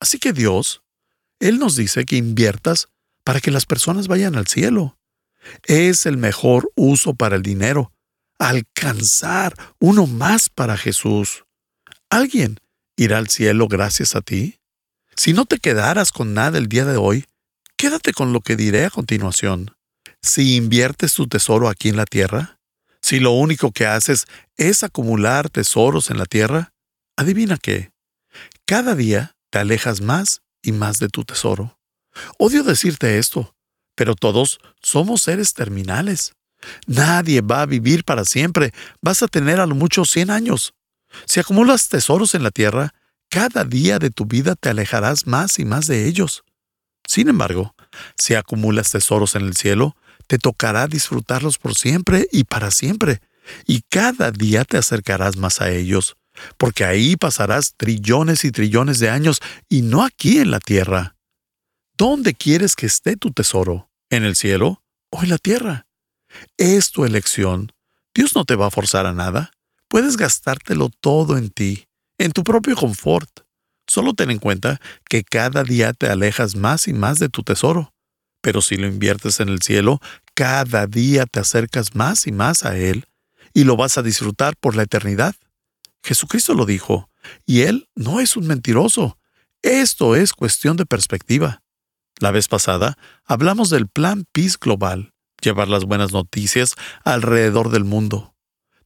Así 0.00 0.18
que 0.18 0.32
Dios, 0.32 0.82
Él 1.40 1.58
nos 1.58 1.76
dice 1.76 2.04
que 2.04 2.16
inviertas 2.16 2.88
para 3.24 3.40
que 3.40 3.50
las 3.50 3.66
personas 3.66 4.08
vayan 4.08 4.36
al 4.36 4.46
cielo. 4.46 4.98
Es 5.64 6.06
el 6.06 6.16
mejor 6.16 6.70
uso 6.74 7.14
para 7.14 7.36
el 7.36 7.42
dinero, 7.42 7.92
alcanzar 8.38 9.54
uno 9.78 10.06
más 10.06 10.48
para 10.48 10.76
Jesús. 10.76 11.44
¿Alguien 12.10 12.58
irá 12.96 13.18
al 13.18 13.28
cielo 13.28 13.68
gracias 13.68 14.16
a 14.16 14.20
ti? 14.20 14.60
Si 15.16 15.32
no 15.32 15.44
te 15.44 15.58
quedaras 15.58 16.12
con 16.12 16.34
nada 16.34 16.58
el 16.58 16.68
día 16.68 16.84
de 16.84 16.96
hoy, 16.96 17.26
Quédate 17.78 18.12
con 18.12 18.32
lo 18.32 18.40
que 18.40 18.56
diré 18.56 18.86
a 18.86 18.90
continuación. 18.90 19.76
Si 20.20 20.56
inviertes 20.56 21.14
tu 21.14 21.28
tesoro 21.28 21.68
aquí 21.68 21.88
en 21.88 21.96
la 21.96 22.06
tierra, 22.06 22.58
si 23.00 23.20
lo 23.20 23.30
único 23.30 23.70
que 23.70 23.86
haces 23.86 24.26
es 24.56 24.82
acumular 24.82 25.48
tesoros 25.48 26.10
en 26.10 26.18
la 26.18 26.26
tierra, 26.26 26.72
adivina 27.16 27.56
qué. 27.56 27.92
Cada 28.66 28.96
día 28.96 29.36
te 29.50 29.60
alejas 29.60 30.00
más 30.00 30.42
y 30.60 30.72
más 30.72 30.98
de 30.98 31.08
tu 31.08 31.24
tesoro. 31.24 31.78
Odio 32.36 32.64
decirte 32.64 33.18
esto, 33.18 33.54
pero 33.94 34.16
todos 34.16 34.58
somos 34.82 35.22
seres 35.22 35.54
terminales. 35.54 36.32
Nadie 36.86 37.40
va 37.40 37.62
a 37.62 37.66
vivir 37.66 38.04
para 38.04 38.24
siempre. 38.24 38.72
Vas 39.00 39.22
a 39.22 39.28
tener 39.28 39.60
a 39.60 39.66
lo 39.66 39.74
mucho 39.74 40.04
100 40.04 40.30
años. 40.30 40.74
Si 41.26 41.40
acumulas 41.40 41.88
tesoros 41.88 42.34
en 42.34 42.42
la 42.42 42.50
tierra, 42.50 42.94
cada 43.30 43.64
día 43.64 43.98
de 43.98 44.10
tu 44.10 44.24
vida 44.24 44.54
te 44.54 44.70
alejarás 44.70 45.26
más 45.26 45.58
y 45.58 45.64
más 45.64 45.86
de 45.86 46.06
ellos. 46.06 46.44
Sin 47.06 47.28
embargo, 47.28 47.74
si 48.16 48.34
acumulas 48.34 48.90
tesoros 48.90 49.34
en 49.34 49.42
el 49.46 49.56
cielo, 49.56 49.96
te 50.26 50.38
tocará 50.38 50.86
disfrutarlos 50.86 51.58
por 51.58 51.74
siempre 51.74 52.28
y 52.30 52.44
para 52.44 52.70
siempre, 52.70 53.20
y 53.66 53.82
cada 53.88 54.30
día 54.30 54.64
te 54.64 54.76
acercarás 54.76 55.36
más 55.36 55.60
a 55.60 55.70
ellos, 55.70 56.16
porque 56.58 56.84
ahí 56.84 57.16
pasarás 57.16 57.74
trillones 57.76 58.44
y 58.44 58.52
trillones 58.52 58.98
de 58.98 59.08
años 59.08 59.40
y 59.68 59.82
no 59.82 60.04
aquí 60.04 60.38
en 60.38 60.50
la 60.50 60.60
tierra. 60.60 61.16
¿Dónde 61.96 62.34
quieres 62.34 62.76
que 62.76 62.86
esté 62.86 63.16
tu 63.16 63.32
tesoro? 63.32 63.90
¿En 64.10 64.24
el 64.24 64.36
cielo 64.36 64.82
o 65.10 65.22
en 65.22 65.30
la 65.30 65.38
tierra? 65.38 65.87
Es 66.56 66.90
tu 66.90 67.04
elección. 67.04 67.72
Dios 68.14 68.34
no 68.34 68.44
te 68.44 68.56
va 68.56 68.66
a 68.66 68.70
forzar 68.70 69.06
a 69.06 69.12
nada. 69.12 69.52
Puedes 69.88 70.16
gastártelo 70.16 70.90
todo 71.00 71.36
en 71.36 71.50
ti, 71.50 71.86
en 72.18 72.32
tu 72.32 72.44
propio 72.44 72.76
confort. 72.76 73.40
Solo 73.86 74.14
ten 74.14 74.30
en 74.30 74.38
cuenta 74.38 74.80
que 75.08 75.24
cada 75.24 75.64
día 75.64 75.92
te 75.92 76.08
alejas 76.08 76.56
más 76.56 76.88
y 76.88 76.92
más 76.92 77.18
de 77.18 77.28
tu 77.28 77.42
tesoro. 77.42 77.94
Pero 78.42 78.60
si 78.60 78.76
lo 78.76 78.86
inviertes 78.86 79.40
en 79.40 79.48
el 79.48 79.62
cielo, 79.62 80.00
cada 80.34 80.86
día 80.86 81.26
te 81.26 81.40
acercas 81.40 81.94
más 81.94 82.26
y 82.26 82.32
más 82.32 82.64
a 82.64 82.76
Él 82.76 83.06
y 83.54 83.64
lo 83.64 83.76
vas 83.76 83.98
a 83.98 84.02
disfrutar 84.02 84.56
por 84.56 84.76
la 84.76 84.82
eternidad. 84.82 85.34
Jesucristo 86.02 86.54
lo 86.54 86.66
dijo, 86.66 87.10
y 87.46 87.62
Él 87.62 87.88
no 87.94 88.20
es 88.20 88.36
un 88.36 88.46
mentiroso. 88.46 89.18
Esto 89.62 90.14
es 90.14 90.32
cuestión 90.32 90.76
de 90.76 90.86
perspectiva. 90.86 91.62
La 92.20 92.30
vez 92.30 92.48
pasada 92.48 92.96
hablamos 93.24 93.70
del 93.70 93.88
plan 93.88 94.24
Peace 94.32 94.56
Global, 94.60 95.12
llevar 95.40 95.68
las 95.68 95.84
buenas 95.84 96.12
noticias 96.12 96.74
alrededor 97.04 97.70
del 97.70 97.84
mundo. 97.84 98.34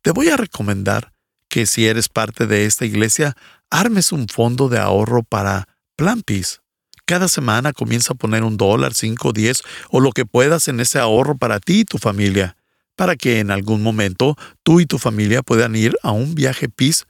Te 0.03 0.11
voy 0.11 0.29
a 0.29 0.37
recomendar 0.37 1.13
que 1.49 1.67
si 1.67 1.87
eres 1.87 2.09
parte 2.09 2.47
de 2.47 2.65
esta 2.65 2.85
iglesia, 2.85 3.37
armes 3.71 4.13
un 4.13 4.29
fondo 4.29 4.69
de 4.69 4.79
ahorro 4.79 5.23
para 5.23 5.69
Plan 5.97 6.23
Peace. 6.23 6.57
Cada 7.05 7.29
semana 7.29 7.73
comienza 7.73 8.13
a 8.13 8.17
poner 8.17 8.45
un 8.45 8.57
dólar, 8.57 8.95
cinco, 8.95 9.33
diez 9.33 9.63
o 9.91 10.01
lo 10.01 10.13
que 10.13 10.25
puedas 10.25 10.69
en 10.69 10.81
ese 10.81 10.99
ahorro 10.99 11.37
para 11.37 11.61
ti 11.61 11.81
y 11.81 11.85
tu 11.85 11.99
familia, 11.99 12.57
para 12.97 13.17
que 13.17 13.41
en 13.41 13.51
algún 13.51 13.83
momento 13.83 14.37
tú 14.63 14.81
y 14.81 14.87
tu 14.87 14.99
familia 14.99 15.43
puedan 15.43 15.75
ir 15.75 15.97
a 16.03 16.13
un 16.13 16.35
viaje 16.35 16.69
Peace 16.69 17.05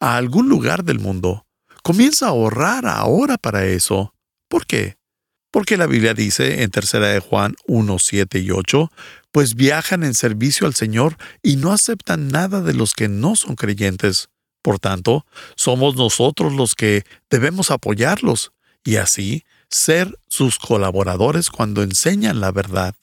a 0.00 0.16
algún 0.16 0.48
lugar 0.48 0.84
del 0.84 0.98
mundo. 0.98 1.46
Comienza 1.82 2.26
a 2.26 2.30
ahorrar 2.30 2.86
ahora 2.86 3.38
para 3.38 3.64
eso. 3.64 4.14
¿Por 4.48 4.66
qué? 4.66 4.97
Porque 5.50 5.76
la 5.76 5.86
Biblia 5.86 6.14
dice 6.14 6.62
en 6.62 6.70
3 6.70 6.92
de 6.92 7.20
Juan 7.20 7.54
1, 7.66 7.98
7 7.98 8.38
y 8.38 8.50
8, 8.50 8.90
pues 9.32 9.54
viajan 9.54 10.04
en 10.04 10.14
servicio 10.14 10.66
al 10.66 10.74
Señor 10.74 11.16
y 11.42 11.56
no 11.56 11.72
aceptan 11.72 12.28
nada 12.28 12.60
de 12.60 12.74
los 12.74 12.94
que 12.94 13.08
no 13.08 13.36
son 13.36 13.56
creyentes. 13.56 14.28
Por 14.62 14.78
tanto, 14.78 15.24
somos 15.56 15.96
nosotros 15.96 16.52
los 16.52 16.74
que 16.74 17.04
debemos 17.30 17.70
apoyarlos 17.70 18.52
y 18.84 18.96
así 18.96 19.44
ser 19.70 20.18
sus 20.28 20.58
colaboradores 20.58 21.50
cuando 21.50 21.82
enseñan 21.82 22.40
la 22.40 22.52
verdad. 22.52 22.94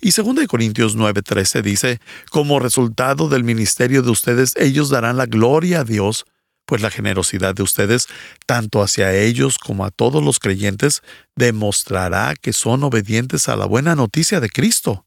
Y 0.00 0.10
2 0.12 0.46
Corintios 0.46 0.96
9:13 0.96 1.62
dice, 1.62 2.00
como 2.30 2.58
resultado 2.58 3.28
del 3.28 3.44
ministerio 3.44 4.02
de 4.02 4.10
ustedes, 4.10 4.54
ellos 4.56 4.90
darán 4.90 5.16
la 5.16 5.26
gloria 5.26 5.80
a 5.80 5.84
Dios, 5.84 6.26
pues 6.70 6.82
la 6.82 6.90
generosidad 6.92 7.52
de 7.52 7.64
ustedes, 7.64 8.06
tanto 8.46 8.80
hacia 8.80 9.12
ellos 9.12 9.58
como 9.58 9.84
a 9.84 9.90
todos 9.90 10.22
los 10.22 10.38
creyentes, 10.38 11.02
demostrará 11.34 12.36
que 12.40 12.52
son 12.52 12.84
obedientes 12.84 13.48
a 13.48 13.56
la 13.56 13.66
buena 13.66 13.96
noticia 13.96 14.38
de 14.38 14.48
Cristo. 14.48 15.04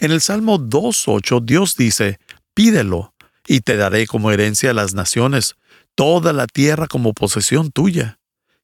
En 0.00 0.10
el 0.10 0.20
Salmo 0.20 0.58
2.8 0.58 1.44
Dios 1.44 1.76
dice, 1.76 2.18
pídelo, 2.54 3.14
y 3.46 3.60
te 3.60 3.76
daré 3.76 4.08
como 4.08 4.32
herencia 4.32 4.70
a 4.70 4.74
las 4.74 4.94
naciones, 4.94 5.54
toda 5.94 6.32
la 6.32 6.48
tierra 6.48 6.88
como 6.88 7.12
posesión 7.12 7.70
tuya. 7.70 8.18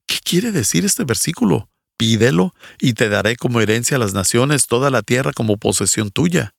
¿Qué 0.06 0.16
quiere 0.24 0.50
decir 0.50 0.84
este 0.84 1.04
versículo? 1.04 1.68
Pídelo, 1.96 2.56
y 2.80 2.94
te 2.94 3.08
daré 3.08 3.36
como 3.36 3.60
herencia 3.60 3.98
a 3.98 4.00
las 4.00 4.14
naciones 4.14 4.66
toda 4.66 4.90
la 4.90 5.02
tierra 5.02 5.32
como 5.32 5.58
posesión 5.58 6.10
tuya. 6.10 6.56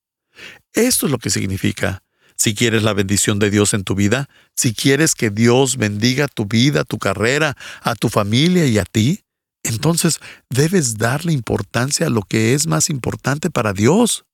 Esto 0.72 1.08
es 1.08 1.12
lo 1.12 1.18
que 1.18 1.30
significa. 1.30 2.04
Si 2.44 2.56
quieres 2.56 2.84
la 2.84 2.92
bendición 2.92 3.40
de 3.40 3.50
Dios 3.50 3.74
en 3.74 3.86
tu 3.86 3.96
vida, 3.96 4.28
si 4.54 4.74
quieres 4.74 5.16
que 5.16 5.30
Dios 5.30 5.78
bendiga 5.78 6.28
tu 6.28 6.46
vida, 6.46 6.84
tu 6.84 6.98
carrera, 6.98 7.56
a 7.82 7.96
tu 7.96 8.10
familia 8.10 8.66
y 8.66 8.80
a 8.80 8.84
ti, 8.84 9.22
entonces 9.64 10.20
debes 10.50 10.98
darle 10.98 11.32
importancia 11.32 12.08
a 12.08 12.10
lo 12.10 12.22
que 12.22 12.54
es 12.54 12.68
más 12.68 12.90
importante 12.90 13.50
para 13.50 13.72
Dios. 13.72 14.26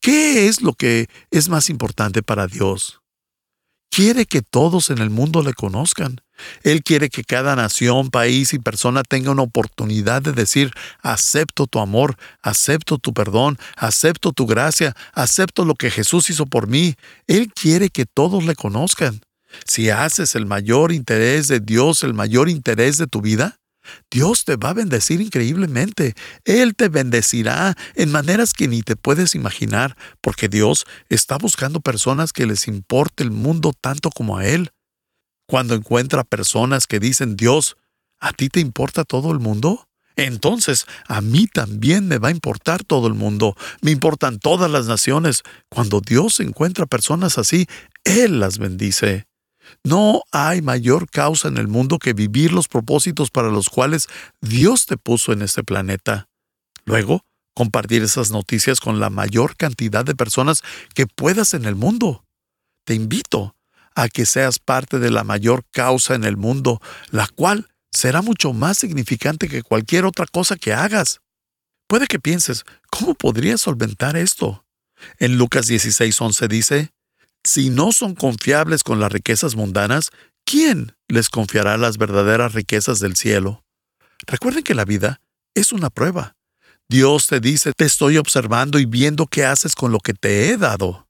¿Qué 0.00 0.46
es 0.46 0.62
lo 0.62 0.74
que 0.74 1.08
es 1.32 1.48
más 1.48 1.70
importante 1.70 2.22
para 2.22 2.46
Dios? 2.46 2.99
Quiere 3.90 4.24
que 4.24 4.40
todos 4.40 4.90
en 4.90 4.98
el 4.98 5.10
mundo 5.10 5.42
le 5.42 5.52
conozcan. 5.52 6.20
Él 6.62 6.82
quiere 6.82 7.10
que 7.10 7.24
cada 7.24 7.56
nación, 7.56 8.10
país 8.10 8.54
y 8.54 8.58
persona 8.58 9.02
tenga 9.02 9.32
una 9.32 9.42
oportunidad 9.42 10.22
de 10.22 10.32
decir, 10.32 10.72
acepto 11.02 11.66
tu 11.66 11.80
amor, 11.80 12.16
acepto 12.40 12.98
tu 12.98 13.12
perdón, 13.12 13.58
acepto 13.76 14.32
tu 14.32 14.46
gracia, 14.46 14.94
acepto 15.12 15.64
lo 15.64 15.74
que 15.74 15.90
Jesús 15.90 16.30
hizo 16.30 16.46
por 16.46 16.68
mí. 16.68 16.94
Él 17.26 17.52
quiere 17.52 17.90
que 17.90 18.06
todos 18.06 18.44
le 18.44 18.54
conozcan. 18.54 19.20
Si 19.66 19.90
haces 19.90 20.36
el 20.36 20.46
mayor 20.46 20.92
interés 20.92 21.48
de 21.48 21.58
Dios, 21.58 22.04
el 22.04 22.14
mayor 22.14 22.48
interés 22.48 22.96
de 22.96 23.08
tu 23.08 23.20
vida, 23.20 23.59
Dios 24.10 24.44
te 24.44 24.56
va 24.56 24.70
a 24.70 24.74
bendecir 24.74 25.20
increíblemente. 25.20 26.14
Él 26.44 26.74
te 26.74 26.88
bendecirá 26.88 27.76
en 27.94 28.10
maneras 28.10 28.52
que 28.52 28.68
ni 28.68 28.82
te 28.82 28.96
puedes 28.96 29.34
imaginar, 29.34 29.96
porque 30.20 30.48
Dios 30.48 30.84
está 31.08 31.38
buscando 31.38 31.80
personas 31.80 32.32
que 32.32 32.46
les 32.46 32.68
importe 32.68 33.22
el 33.22 33.30
mundo 33.30 33.72
tanto 33.78 34.10
como 34.10 34.38
a 34.38 34.46
Él. 34.46 34.70
Cuando 35.46 35.74
encuentra 35.74 36.24
personas 36.24 36.86
que 36.86 37.00
dicen, 37.00 37.36
Dios, 37.36 37.76
¿a 38.20 38.32
ti 38.32 38.48
te 38.48 38.60
importa 38.60 39.04
todo 39.04 39.32
el 39.32 39.38
mundo? 39.40 39.88
Entonces, 40.16 40.86
a 41.06 41.20
mí 41.20 41.46
también 41.46 42.06
me 42.06 42.18
va 42.18 42.28
a 42.28 42.32
importar 42.32 42.84
todo 42.84 43.06
el 43.06 43.14
mundo, 43.14 43.56
me 43.80 43.90
importan 43.90 44.38
todas 44.38 44.70
las 44.70 44.86
naciones. 44.86 45.42
Cuando 45.70 46.00
Dios 46.00 46.40
encuentra 46.40 46.86
personas 46.86 47.38
así, 47.38 47.66
Él 48.04 48.38
las 48.38 48.58
bendice. 48.58 49.29
No 49.84 50.22
hay 50.32 50.62
mayor 50.62 51.08
causa 51.10 51.48
en 51.48 51.56
el 51.56 51.68
mundo 51.68 51.98
que 51.98 52.12
vivir 52.12 52.52
los 52.52 52.68
propósitos 52.68 53.30
para 53.30 53.48
los 53.48 53.68
cuales 53.68 54.06
Dios 54.40 54.86
te 54.86 54.96
puso 54.96 55.32
en 55.32 55.42
este 55.42 55.64
planeta. 55.64 56.28
Luego, 56.84 57.24
compartir 57.54 58.02
esas 58.02 58.30
noticias 58.30 58.80
con 58.80 59.00
la 59.00 59.10
mayor 59.10 59.56
cantidad 59.56 60.04
de 60.04 60.14
personas 60.14 60.62
que 60.94 61.06
puedas 61.06 61.54
en 61.54 61.64
el 61.64 61.74
mundo. 61.74 62.24
Te 62.84 62.94
invito 62.94 63.54
a 63.94 64.08
que 64.08 64.26
seas 64.26 64.58
parte 64.58 64.98
de 64.98 65.10
la 65.10 65.24
mayor 65.24 65.64
causa 65.70 66.14
en 66.14 66.24
el 66.24 66.36
mundo, 66.36 66.80
la 67.10 67.26
cual 67.28 67.68
será 67.92 68.22
mucho 68.22 68.52
más 68.52 68.78
significante 68.78 69.48
que 69.48 69.62
cualquier 69.62 70.04
otra 70.04 70.26
cosa 70.26 70.56
que 70.56 70.72
hagas. 70.72 71.20
Puede 71.86 72.06
que 72.06 72.20
pienses, 72.20 72.64
¿cómo 72.88 73.14
podría 73.14 73.58
solventar 73.58 74.16
esto? 74.16 74.64
En 75.18 75.38
Lucas 75.38 75.68
16:11 75.68 76.48
dice, 76.48 76.90
si 77.44 77.70
no 77.70 77.92
son 77.92 78.14
confiables 78.14 78.82
con 78.82 79.00
las 79.00 79.12
riquezas 79.12 79.56
mundanas, 79.56 80.10
¿quién 80.44 80.96
les 81.08 81.28
confiará 81.28 81.76
las 81.76 81.98
verdaderas 81.98 82.52
riquezas 82.54 83.00
del 83.00 83.16
cielo? 83.16 83.64
Recuerden 84.26 84.62
que 84.62 84.74
la 84.74 84.84
vida 84.84 85.20
es 85.54 85.72
una 85.72 85.90
prueba. 85.90 86.36
Dios 86.88 87.28
te 87.28 87.40
dice, 87.40 87.72
te 87.72 87.84
estoy 87.84 88.18
observando 88.18 88.78
y 88.78 88.84
viendo 88.84 89.26
qué 89.26 89.44
haces 89.44 89.74
con 89.74 89.92
lo 89.92 90.00
que 90.00 90.12
te 90.12 90.48
he 90.50 90.56
dado. 90.56 91.08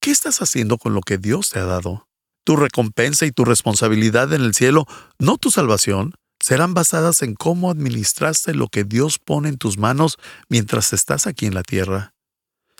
¿Qué 0.00 0.10
estás 0.10 0.40
haciendo 0.42 0.78
con 0.78 0.94
lo 0.94 1.00
que 1.00 1.18
Dios 1.18 1.50
te 1.50 1.58
ha 1.58 1.64
dado? 1.64 2.08
Tu 2.44 2.56
recompensa 2.56 3.26
y 3.26 3.32
tu 3.32 3.44
responsabilidad 3.44 4.32
en 4.32 4.42
el 4.42 4.54
cielo, 4.54 4.86
no 5.18 5.38
tu 5.38 5.50
salvación, 5.50 6.14
serán 6.40 6.74
basadas 6.74 7.22
en 7.22 7.34
cómo 7.34 7.70
administraste 7.70 8.54
lo 8.54 8.68
que 8.68 8.84
Dios 8.84 9.18
pone 9.18 9.48
en 9.48 9.58
tus 9.58 9.78
manos 9.78 10.18
mientras 10.48 10.92
estás 10.92 11.26
aquí 11.26 11.46
en 11.46 11.54
la 11.54 11.62
tierra. 11.62 12.14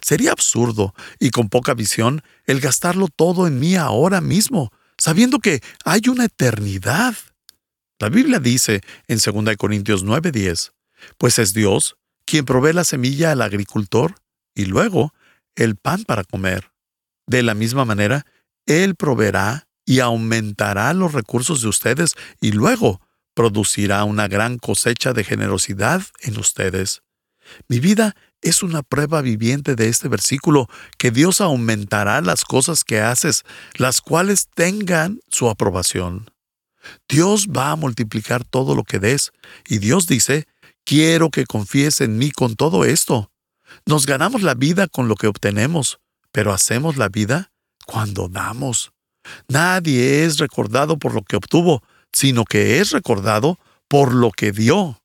Sería 0.02 0.32
absurdo 0.32 0.94
y 1.18 1.30
con 1.30 1.48
poca 1.48 1.74
visión 1.74 2.22
el 2.44 2.60
gastarlo 2.60 3.06
todo 3.08 3.46
en 3.46 3.60
mí 3.60 3.76
ahora 3.76 4.20
mismo, 4.20 4.72
sabiendo 4.98 5.38
que 5.38 5.62
hay 5.84 6.02
una 6.08 6.24
eternidad. 6.24 7.14
La 7.98 8.08
Biblia 8.08 8.40
dice 8.40 8.80
en 9.06 9.18
2 9.18 9.56
Corintios 9.56 10.04
9:10, 10.04 10.72
pues 11.18 11.38
es 11.38 11.54
Dios 11.54 11.96
quien 12.24 12.44
provee 12.44 12.72
la 12.72 12.84
semilla 12.84 13.30
al 13.30 13.42
agricultor 13.42 14.16
y 14.54 14.64
luego 14.64 15.14
el 15.54 15.76
pan 15.76 16.04
para 16.04 16.24
comer. 16.24 16.72
De 17.26 17.42
la 17.42 17.54
misma 17.54 17.84
manera, 17.84 18.26
Él 18.66 18.96
proveerá 18.96 19.68
y 19.84 20.00
aumentará 20.00 20.92
los 20.94 21.12
recursos 21.12 21.62
de 21.62 21.68
ustedes 21.68 22.14
y 22.40 22.52
luego 22.52 23.00
producirá 23.34 24.04
una 24.04 24.28
gran 24.28 24.58
cosecha 24.58 25.12
de 25.12 25.24
generosidad 25.24 26.02
en 26.20 26.38
ustedes. 26.38 27.02
Mi 27.68 27.80
vida 27.80 28.14
es 28.42 28.62
una 28.62 28.82
prueba 28.82 29.22
viviente 29.22 29.76
de 29.76 29.88
este 29.88 30.08
versículo, 30.08 30.68
que 30.98 31.10
Dios 31.10 31.40
aumentará 31.40 32.20
las 32.20 32.44
cosas 32.44 32.84
que 32.84 33.00
haces, 33.00 33.44
las 33.74 34.00
cuales 34.00 34.48
tengan 34.54 35.20
su 35.28 35.48
aprobación. 35.48 36.30
Dios 37.08 37.48
va 37.48 37.70
a 37.70 37.76
multiplicar 37.76 38.44
todo 38.44 38.74
lo 38.74 38.82
que 38.82 38.98
des, 38.98 39.32
y 39.68 39.78
Dios 39.78 40.06
dice, 40.06 40.46
quiero 40.84 41.30
que 41.30 41.46
confíes 41.46 42.00
en 42.00 42.18
mí 42.18 42.32
con 42.32 42.56
todo 42.56 42.84
esto. 42.84 43.30
Nos 43.86 44.06
ganamos 44.06 44.42
la 44.42 44.54
vida 44.54 44.88
con 44.88 45.08
lo 45.08 45.14
que 45.14 45.28
obtenemos, 45.28 46.00
pero 46.32 46.52
hacemos 46.52 46.96
la 46.96 47.08
vida 47.08 47.52
cuando 47.86 48.28
damos. 48.28 48.92
Nadie 49.48 50.24
es 50.24 50.38
recordado 50.38 50.98
por 50.98 51.14
lo 51.14 51.22
que 51.22 51.36
obtuvo, 51.36 51.82
sino 52.12 52.44
que 52.44 52.80
es 52.80 52.90
recordado 52.90 53.58
por 53.86 54.12
lo 54.12 54.32
que 54.32 54.52
dio. 54.52 55.00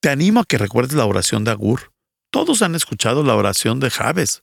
Te 0.00 0.10
animo 0.10 0.40
a 0.40 0.44
que 0.44 0.58
recuerdes 0.58 0.94
la 0.94 1.06
oración 1.06 1.44
de 1.44 1.50
Agur. 1.50 1.91
Todos 2.32 2.62
han 2.62 2.74
escuchado 2.74 3.22
la 3.22 3.36
oración 3.36 3.78
de 3.78 3.90
Jabes. 3.90 4.42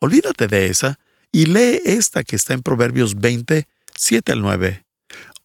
Olvídate 0.00 0.48
de 0.48 0.66
esa 0.66 0.98
y 1.30 1.46
lee 1.46 1.80
esta 1.84 2.24
que 2.24 2.34
está 2.34 2.52
en 2.52 2.62
Proverbios 2.62 3.14
20, 3.14 3.68
7 3.94 4.32
al 4.32 4.40
9. 4.40 4.84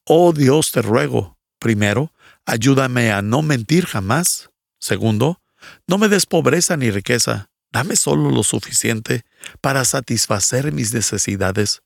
Oh 0.03 0.34
Dios, 0.34 0.71
te 0.71 0.82
ruego, 0.82 1.38
primero, 1.60 2.12
ayúdame 2.47 3.12
a 3.12 3.21
no 3.21 3.43
mentir 3.43 3.86
jamás. 3.86 4.49
Segundo, 4.79 5.39
no 5.88 5.99
me 5.99 6.10
des 6.10 6.25
pobreza 6.25 6.75
ni 6.77 6.89
riqueza, 6.89 7.51
dame 7.71 7.95
solo 7.95 8.32
lo 8.32 8.41
suficiente 8.41 9.23
para 9.62 9.86
satisfacer 9.86 10.71
mis 10.71 10.95
necesidades, 10.95 11.84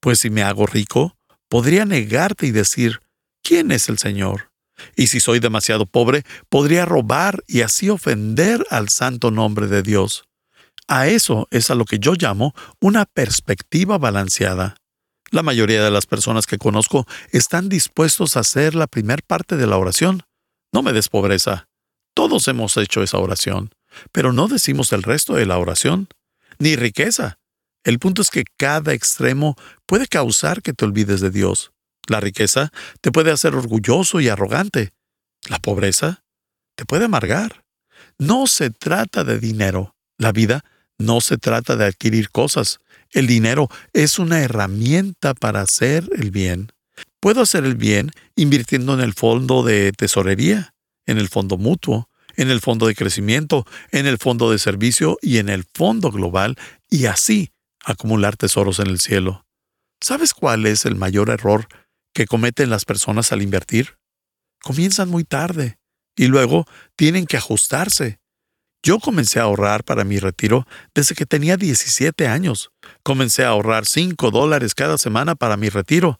pues 0.00 0.18
si 0.18 0.28
me 0.28 0.42
hago 0.42 0.66
rico, 0.66 1.16
podría 1.48 1.86
negarte 1.86 2.46
y 2.46 2.50
decir, 2.50 3.00
¿quién 3.42 3.72
es 3.72 3.88
el 3.88 3.96
Señor? 3.96 4.50
Y 4.94 5.08
si 5.08 5.20
soy 5.20 5.40
demasiado 5.40 5.86
pobre, 5.86 6.24
podría 6.48 6.84
robar 6.84 7.42
y 7.46 7.62
así 7.62 7.88
ofender 7.88 8.64
al 8.70 8.88
santo 8.88 9.30
nombre 9.30 9.66
de 9.66 9.82
Dios. 9.82 10.24
A 10.88 11.08
eso 11.08 11.48
es 11.50 11.70
a 11.70 11.74
lo 11.74 11.84
que 11.84 11.98
yo 11.98 12.14
llamo 12.14 12.54
una 12.80 13.06
perspectiva 13.06 13.98
balanceada. 13.98 14.76
La 15.30 15.42
mayoría 15.42 15.82
de 15.82 15.90
las 15.90 16.06
personas 16.06 16.46
que 16.46 16.58
conozco 16.58 17.06
están 17.32 17.68
dispuestos 17.68 18.36
a 18.36 18.40
hacer 18.40 18.74
la 18.74 18.86
primer 18.86 19.22
parte 19.24 19.56
de 19.56 19.66
la 19.66 19.76
oración. 19.76 20.22
No 20.72 20.82
me 20.82 20.92
des 20.92 21.08
pobreza. 21.08 21.66
Todos 22.14 22.46
hemos 22.48 22.76
hecho 22.76 23.02
esa 23.02 23.18
oración, 23.18 23.70
pero 24.12 24.32
no 24.32 24.46
decimos 24.46 24.92
el 24.92 25.02
resto 25.02 25.34
de 25.34 25.46
la 25.46 25.58
oración. 25.58 26.08
Ni 26.58 26.76
riqueza. 26.76 27.38
El 27.84 27.98
punto 27.98 28.22
es 28.22 28.30
que 28.30 28.44
cada 28.56 28.92
extremo 28.94 29.56
puede 29.86 30.06
causar 30.06 30.62
que 30.62 30.72
te 30.72 30.84
olvides 30.84 31.20
de 31.20 31.30
Dios. 31.30 31.72
La 32.06 32.20
riqueza 32.20 32.72
te 33.00 33.12
puede 33.12 33.30
hacer 33.30 33.54
orgulloso 33.54 34.20
y 34.20 34.28
arrogante. 34.28 34.92
La 35.48 35.58
pobreza 35.58 36.24
te 36.76 36.84
puede 36.84 37.06
amargar. 37.06 37.64
No 38.18 38.46
se 38.46 38.70
trata 38.70 39.24
de 39.24 39.38
dinero. 39.38 39.96
La 40.18 40.32
vida 40.32 40.64
no 40.98 41.20
se 41.20 41.36
trata 41.36 41.76
de 41.76 41.84
adquirir 41.84 42.30
cosas. 42.30 42.80
El 43.10 43.26
dinero 43.26 43.68
es 43.92 44.18
una 44.18 44.40
herramienta 44.40 45.34
para 45.34 45.60
hacer 45.60 46.08
el 46.16 46.30
bien. 46.30 46.72
Puedo 47.20 47.42
hacer 47.42 47.64
el 47.64 47.74
bien 47.74 48.10
invirtiendo 48.34 48.94
en 48.94 49.00
el 49.00 49.12
fondo 49.12 49.62
de 49.62 49.92
tesorería, 49.92 50.74
en 51.06 51.18
el 51.18 51.28
fondo 51.28 51.58
mutuo, 51.58 52.08
en 52.36 52.50
el 52.50 52.60
fondo 52.60 52.86
de 52.86 52.94
crecimiento, 52.94 53.66
en 53.90 54.06
el 54.06 54.18
fondo 54.18 54.50
de 54.50 54.58
servicio 54.58 55.18
y 55.22 55.38
en 55.38 55.48
el 55.48 55.64
fondo 55.74 56.10
global, 56.10 56.56
y 56.90 57.06
así 57.06 57.50
acumular 57.84 58.36
tesoros 58.36 58.78
en 58.78 58.88
el 58.88 59.00
cielo. 59.00 59.46
¿Sabes 60.00 60.34
cuál 60.34 60.66
es 60.66 60.84
el 60.84 60.94
mayor 60.94 61.30
error 61.30 61.68
que 62.16 62.26
cometen 62.26 62.70
las 62.70 62.86
personas 62.86 63.30
al 63.30 63.42
invertir? 63.42 63.98
Comienzan 64.62 65.10
muy 65.10 65.24
tarde 65.24 65.76
y 66.16 66.28
luego 66.28 66.64
tienen 66.96 67.26
que 67.26 67.36
ajustarse. 67.36 68.20
Yo 68.82 69.00
comencé 69.00 69.38
a 69.38 69.42
ahorrar 69.42 69.84
para 69.84 70.02
mi 70.02 70.18
retiro 70.18 70.66
desde 70.94 71.14
que 71.14 71.26
tenía 71.26 71.58
17 71.58 72.26
años. 72.26 72.70
Comencé 73.02 73.44
a 73.44 73.48
ahorrar 73.48 73.84
5 73.84 74.30
dólares 74.30 74.74
cada 74.74 74.96
semana 74.96 75.34
para 75.34 75.58
mi 75.58 75.68
retiro. 75.68 76.18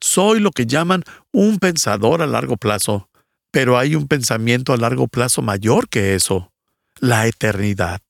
Soy 0.00 0.40
lo 0.40 0.50
que 0.50 0.64
llaman 0.64 1.04
un 1.30 1.58
pensador 1.58 2.22
a 2.22 2.26
largo 2.26 2.56
plazo, 2.56 3.10
pero 3.50 3.76
hay 3.76 3.96
un 3.96 4.08
pensamiento 4.08 4.72
a 4.72 4.78
largo 4.78 5.08
plazo 5.08 5.42
mayor 5.42 5.90
que 5.90 6.14
eso, 6.14 6.54
la 7.00 7.26
eternidad. 7.26 8.00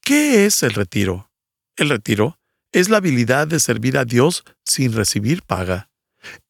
¿Qué 0.00 0.44
es 0.44 0.64
el 0.64 0.72
retiro? 0.72 1.30
El 1.76 1.90
retiro 1.90 2.40
es 2.72 2.88
la 2.88 2.96
habilidad 2.96 3.46
de 3.46 3.60
servir 3.60 3.96
a 3.96 4.04
Dios 4.04 4.42
sin 4.64 4.92
recibir 4.92 5.42
paga. 5.42 5.88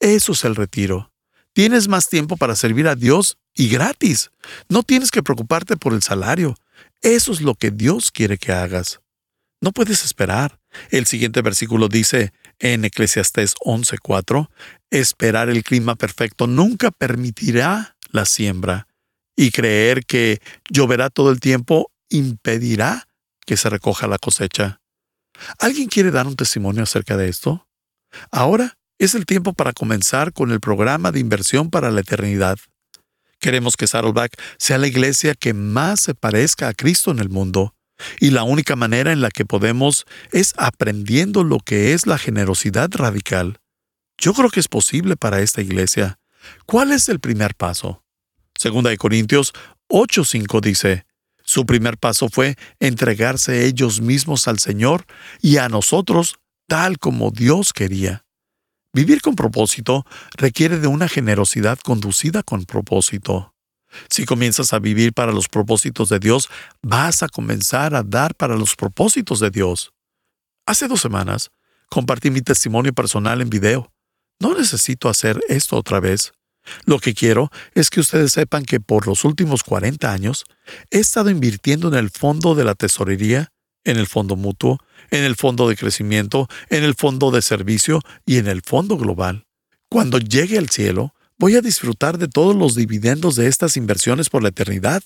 Eso 0.01 0.33
es 0.33 0.45
el 0.45 0.57
retiro. 0.57 1.13
Tienes 1.53 1.89
más 1.89 2.09
tiempo 2.09 2.37
para 2.37 2.57
servir 2.57 2.89
a 2.89 2.97
Dios 2.97 3.39
y 3.55 3.69
gratis. 3.69 4.31
No 4.69 4.83
tienes 4.83 5.11
que 5.11 5.23
preocuparte 5.23 5.77
por 5.77 5.95
el 5.95 6.03
salario. 6.03 6.57
Eso 7.01 7.33
es 7.33 7.41
lo 7.41 7.55
que 7.55 7.71
Dios 7.71 8.11
quiere 8.11 8.39
que 8.39 8.53
hagas. 8.53 9.01
No 9.61 9.73
puedes 9.73 10.05
esperar. 10.05 10.59
El 10.91 11.07
siguiente 11.07 11.41
versículo 11.43 11.89
dice 11.89 12.33
en 12.59 12.85
Eclesiastés 12.85 13.55
11:4, 13.65 14.51
esperar 14.91 15.49
el 15.49 15.63
clima 15.63 15.95
perfecto 15.95 16.47
nunca 16.47 16.91
permitirá 16.91 17.97
la 18.11 18.25
siembra 18.25 18.87
y 19.37 19.51
creer 19.51 20.05
que 20.05 20.41
lloverá 20.69 21.11
todo 21.11 21.31
el 21.31 21.41
tiempo 21.41 21.91
impedirá 22.09 23.09
que 23.47 23.57
se 23.57 23.71
recoja 23.71 24.07
la 24.07 24.19
cosecha. 24.19 24.81
¿Alguien 25.59 25.89
quiere 25.89 26.11
dar 26.11 26.27
un 26.27 26.37
testimonio 26.37 26.83
acerca 26.83 27.17
de 27.17 27.29
esto? 27.29 27.67
Ahora 28.31 28.77
es 29.05 29.15
el 29.15 29.27
tiempo 29.27 29.53
para 29.53 29.73
comenzar 29.73 30.33
con 30.33 30.51
el 30.51 30.61
programa 30.61 31.13
de 31.13 31.21
inversión 31.21 31.71
para 31.71 31.91
la 31.91 32.01
eternidad. 32.01 32.59
Queremos 33.39 33.77
que 33.77 33.87
Saddleback 33.87 34.41
sea 34.59 34.79
la 34.79 34.87
iglesia 34.87 35.35
que 35.35 35.53
más 35.53 36.01
se 36.01 36.15
parezca 36.15 36.69
a 36.69 36.75
Cristo 36.75 37.11
en 37.11 37.19
el 37.19 37.29
mundo. 37.29 37.75
Y 38.19 38.31
la 38.31 38.43
única 38.43 38.75
manera 38.77 39.13
en 39.13 39.21
la 39.21 39.31
que 39.31 39.45
podemos 39.45 40.05
es 40.33 40.55
aprendiendo 40.57 41.45
lo 41.45 41.59
que 41.59 41.93
es 41.93 42.07
la 42.07 42.19
generosidad 42.19 42.91
radical. 42.93 43.59
Yo 44.19 44.33
creo 44.33 44.51
que 44.51 44.61
es 44.61 44.69
posible 44.69 45.17
para 45.17 45.41
esta 45.41 45.61
iglesia. 45.61 46.19
¿Cuál 46.67 46.93
es 46.93 47.09
el 47.09 47.21
primer 47.21 47.55
paso? 47.55 48.03
Segunda 48.59 48.91
de 48.91 48.97
Corintios 48.97 49.53
8:5 49.89 50.61
dice, 50.61 51.07
su 51.43 51.67
primer 51.67 51.99
paso 51.99 52.29
fue 52.31 52.57
entregarse 52.81 53.67
ellos 53.67 54.01
mismos 54.01 54.49
al 54.49 54.59
Señor 54.59 55.05
y 55.43 55.59
a 55.59 55.69
nosotros 55.69 56.37
tal 56.67 56.99
como 56.99 57.31
Dios 57.31 57.73
quería. 57.73 58.24
Vivir 58.95 59.23
con 59.23 59.35
propósito 59.35 60.07
requiere 60.37 60.79
de 60.79 60.87
una 60.87 61.09
generosidad 61.09 61.81
conducida 61.81 62.45
con 62.45 62.65
propósito. 62.65 63.53
Si 64.09 64.25
comienzas 64.25 64.73
a 64.73 64.79
vivir 64.79 65.13
para 65.13 65.33
los 65.33 65.49
propósitos 65.49 66.09
de 66.11 66.21
Dios, 66.21 66.49
vas 66.81 67.25
a 67.25 67.29
comenzar 67.29 67.97
a 67.97 68.05
dar 68.05 68.37
para 68.37 68.55
los 68.55 68.77
propósitos 68.77 69.41
de 69.41 69.51
Dios. 69.51 69.93
Hace 70.65 70.87
dos 70.87 71.01
semanas 71.01 71.51
compartí 71.91 72.31
mi 72.31 72.41
testimonio 72.41 72.93
personal 72.93 73.41
en 73.41 73.51
video. 73.51 73.93
No 74.39 74.57
necesito 74.57 75.09
hacer 75.09 75.41
esto 75.49 75.77
otra 75.77 75.99
vez. 75.99 76.33
Lo 76.85 77.01
que 77.01 77.15
quiero 77.15 77.51
es 77.75 77.91
que 77.91 77.99
ustedes 77.99 78.33
sepan 78.33 78.65
que 78.65 78.79
por 78.79 79.09
los 79.09 79.25
últimos 79.25 79.65
40 79.65 80.13
años 80.13 80.45
he 80.93 81.01
estado 81.01 81.31
invirtiendo 81.31 81.89
en 81.89 81.95
el 81.95 82.11
fondo 82.11 82.55
de 82.55 82.63
la 82.63 82.77
tesorería, 82.77 83.51
en 83.83 83.97
el 83.97 84.07
fondo 84.07 84.37
mutuo, 84.37 84.79
en 85.19 85.25
el 85.25 85.37
fondo 85.37 85.69
de 85.69 85.77
crecimiento, 85.77 86.49
en 86.71 86.85
el 86.85 86.95
fondo 86.95 87.31
de 87.31 87.43
servicio 87.43 88.01
y 88.27 88.39
en 88.39 88.49
el 88.49 88.63
fondo 88.63 88.97
global. 88.97 89.47
Cuando 89.89 90.19
llegue 90.19 90.59
al 90.59 90.71
cielo, 90.71 91.15
voy 91.39 91.57
a 91.57 91.61
disfrutar 91.61 92.19
de 92.19 92.29
todos 92.29 92.57
los 92.57 92.75
dividendos 92.75 93.37
de 93.37 93.47
estas 93.47 93.77
inversiones 93.77 94.29
por 94.29 94.43
la 94.43 94.49
eternidad. 94.49 95.03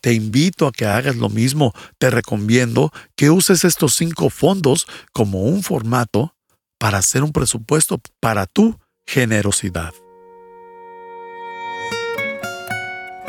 Te 0.00 0.12
invito 0.12 0.66
a 0.66 0.72
que 0.72 0.86
hagas 0.86 1.16
lo 1.16 1.28
mismo. 1.28 1.72
Te 1.98 2.10
recomiendo 2.10 2.92
que 3.16 3.30
uses 3.30 3.64
estos 3.64 3.94
cinco 3.94 4.30
fondos 4.30 4.86
como 5.12 5.42
un 5.42 5.62
formato 5.62 6.36
para 6.78 6.98
hacer 6.98 7.22
un 7.22 7.32
presupuesto 7.32 8.00
para 8.20 8.46
tu 8.46 8.78
generosidad. 9.06 9.92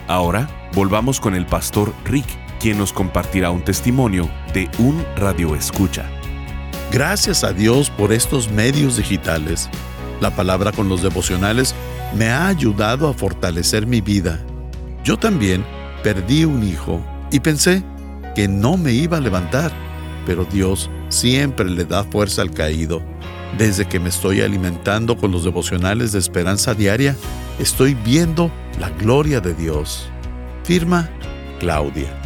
Ahora 0.06 0.70
volvamos 0.74 1.20
con 1.20 1.34
el 1.34 1.46
pastor 1.46 1.92
Rick, 2.04 2.26
quien 2.60 2.78
nos 2.78 2.92
compartirá 2.92 3.50
un 3.50 3.64
testimonio 3.64 4.30
de 4.54 4.70
un 4.78 5.04
radio 5.16 5.56
escucha. 5.56 6.08
Gracias 6.92 7.42
a 7.44 7.52
Dios 7.52 7.90
por 7.90 8.12
estos 8.12 8.50
medios 8.50 8.96
digitales. 8.96 9.68
La 10.20 10.30
palabra 10.30 10.72
con 10.72 10.88
los 10.88 11.02
devocionales 11.02 11.74
me 12.16 12.30
ha 12.30 12.48
ayudado 12.48 13.08
a 13.08 13.14
fortalecer 13.14 13.86
mi 13.86 14.00
vida. 14.00 14.40
Yo 15.04 15.18
también 15.18 15.64
perdí 16.02 16.44
un 16.44 16.62
hijo 16.62 17.00
y 17.30 17.40
pensé 17.40 17.82
que 18.38 18.46
no 18.46 18.76
me 18.76 18.92
iba 18.92 19.16
a 19.16 19.20
levantar, 19.20 19.72
pero 20.24 20.44
Dios 20.44 20.88
siempre 21.08 21.68
le 21.68 21.84
da 21.84 22.04
fuerza 22.04 22.40
al 22.40 22.52
caído. 22.52 23.02
Desde 23.58 23.84
que 23.84 23.98
me 23.98 24.10
estoy 24.10 24.42
alimentando 24.42 25.18
con 25.18 25.32
los 25.32 25.42
devocionales 25.42 26.12
de 26.12 26.20
esperanza 26.20 26.72
diaria, 26.72 27.16
estoy 27.58 27.94
viendo 27.94 28.52
la 28.78 28.90
gloria 28.90 29.40
de 29.40 29.54
Dios. 29.54 30.08
Firma 30.62 31.10
Claudia. 31.58 32.16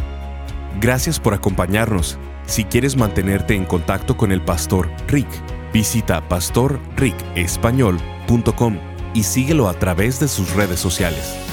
Gracias 0.79 1.19
por 1.19 1.33
acompañarnos. 1.33 2.19
Si 2.45 2.63
quieres 2.63 2.95
mantenerte 2.95 3.55
en 3.55 3.65
contacto 3.65 4.15
con 4.15 4.31
el 4.31 4.43
pastor 4.43 4.91
Rick, 5.07 5.29
visita 5.73 6.21
pastorricespañol.com 6.29 8.77
y 9.15 9.23
síguelo 9.23 9.67
a 9.67 9.73
través 9.73 10.19
de 10.19 10.27
sus 10.27 10.53
redes 10.53 10.79
sociales. 10.79 11.52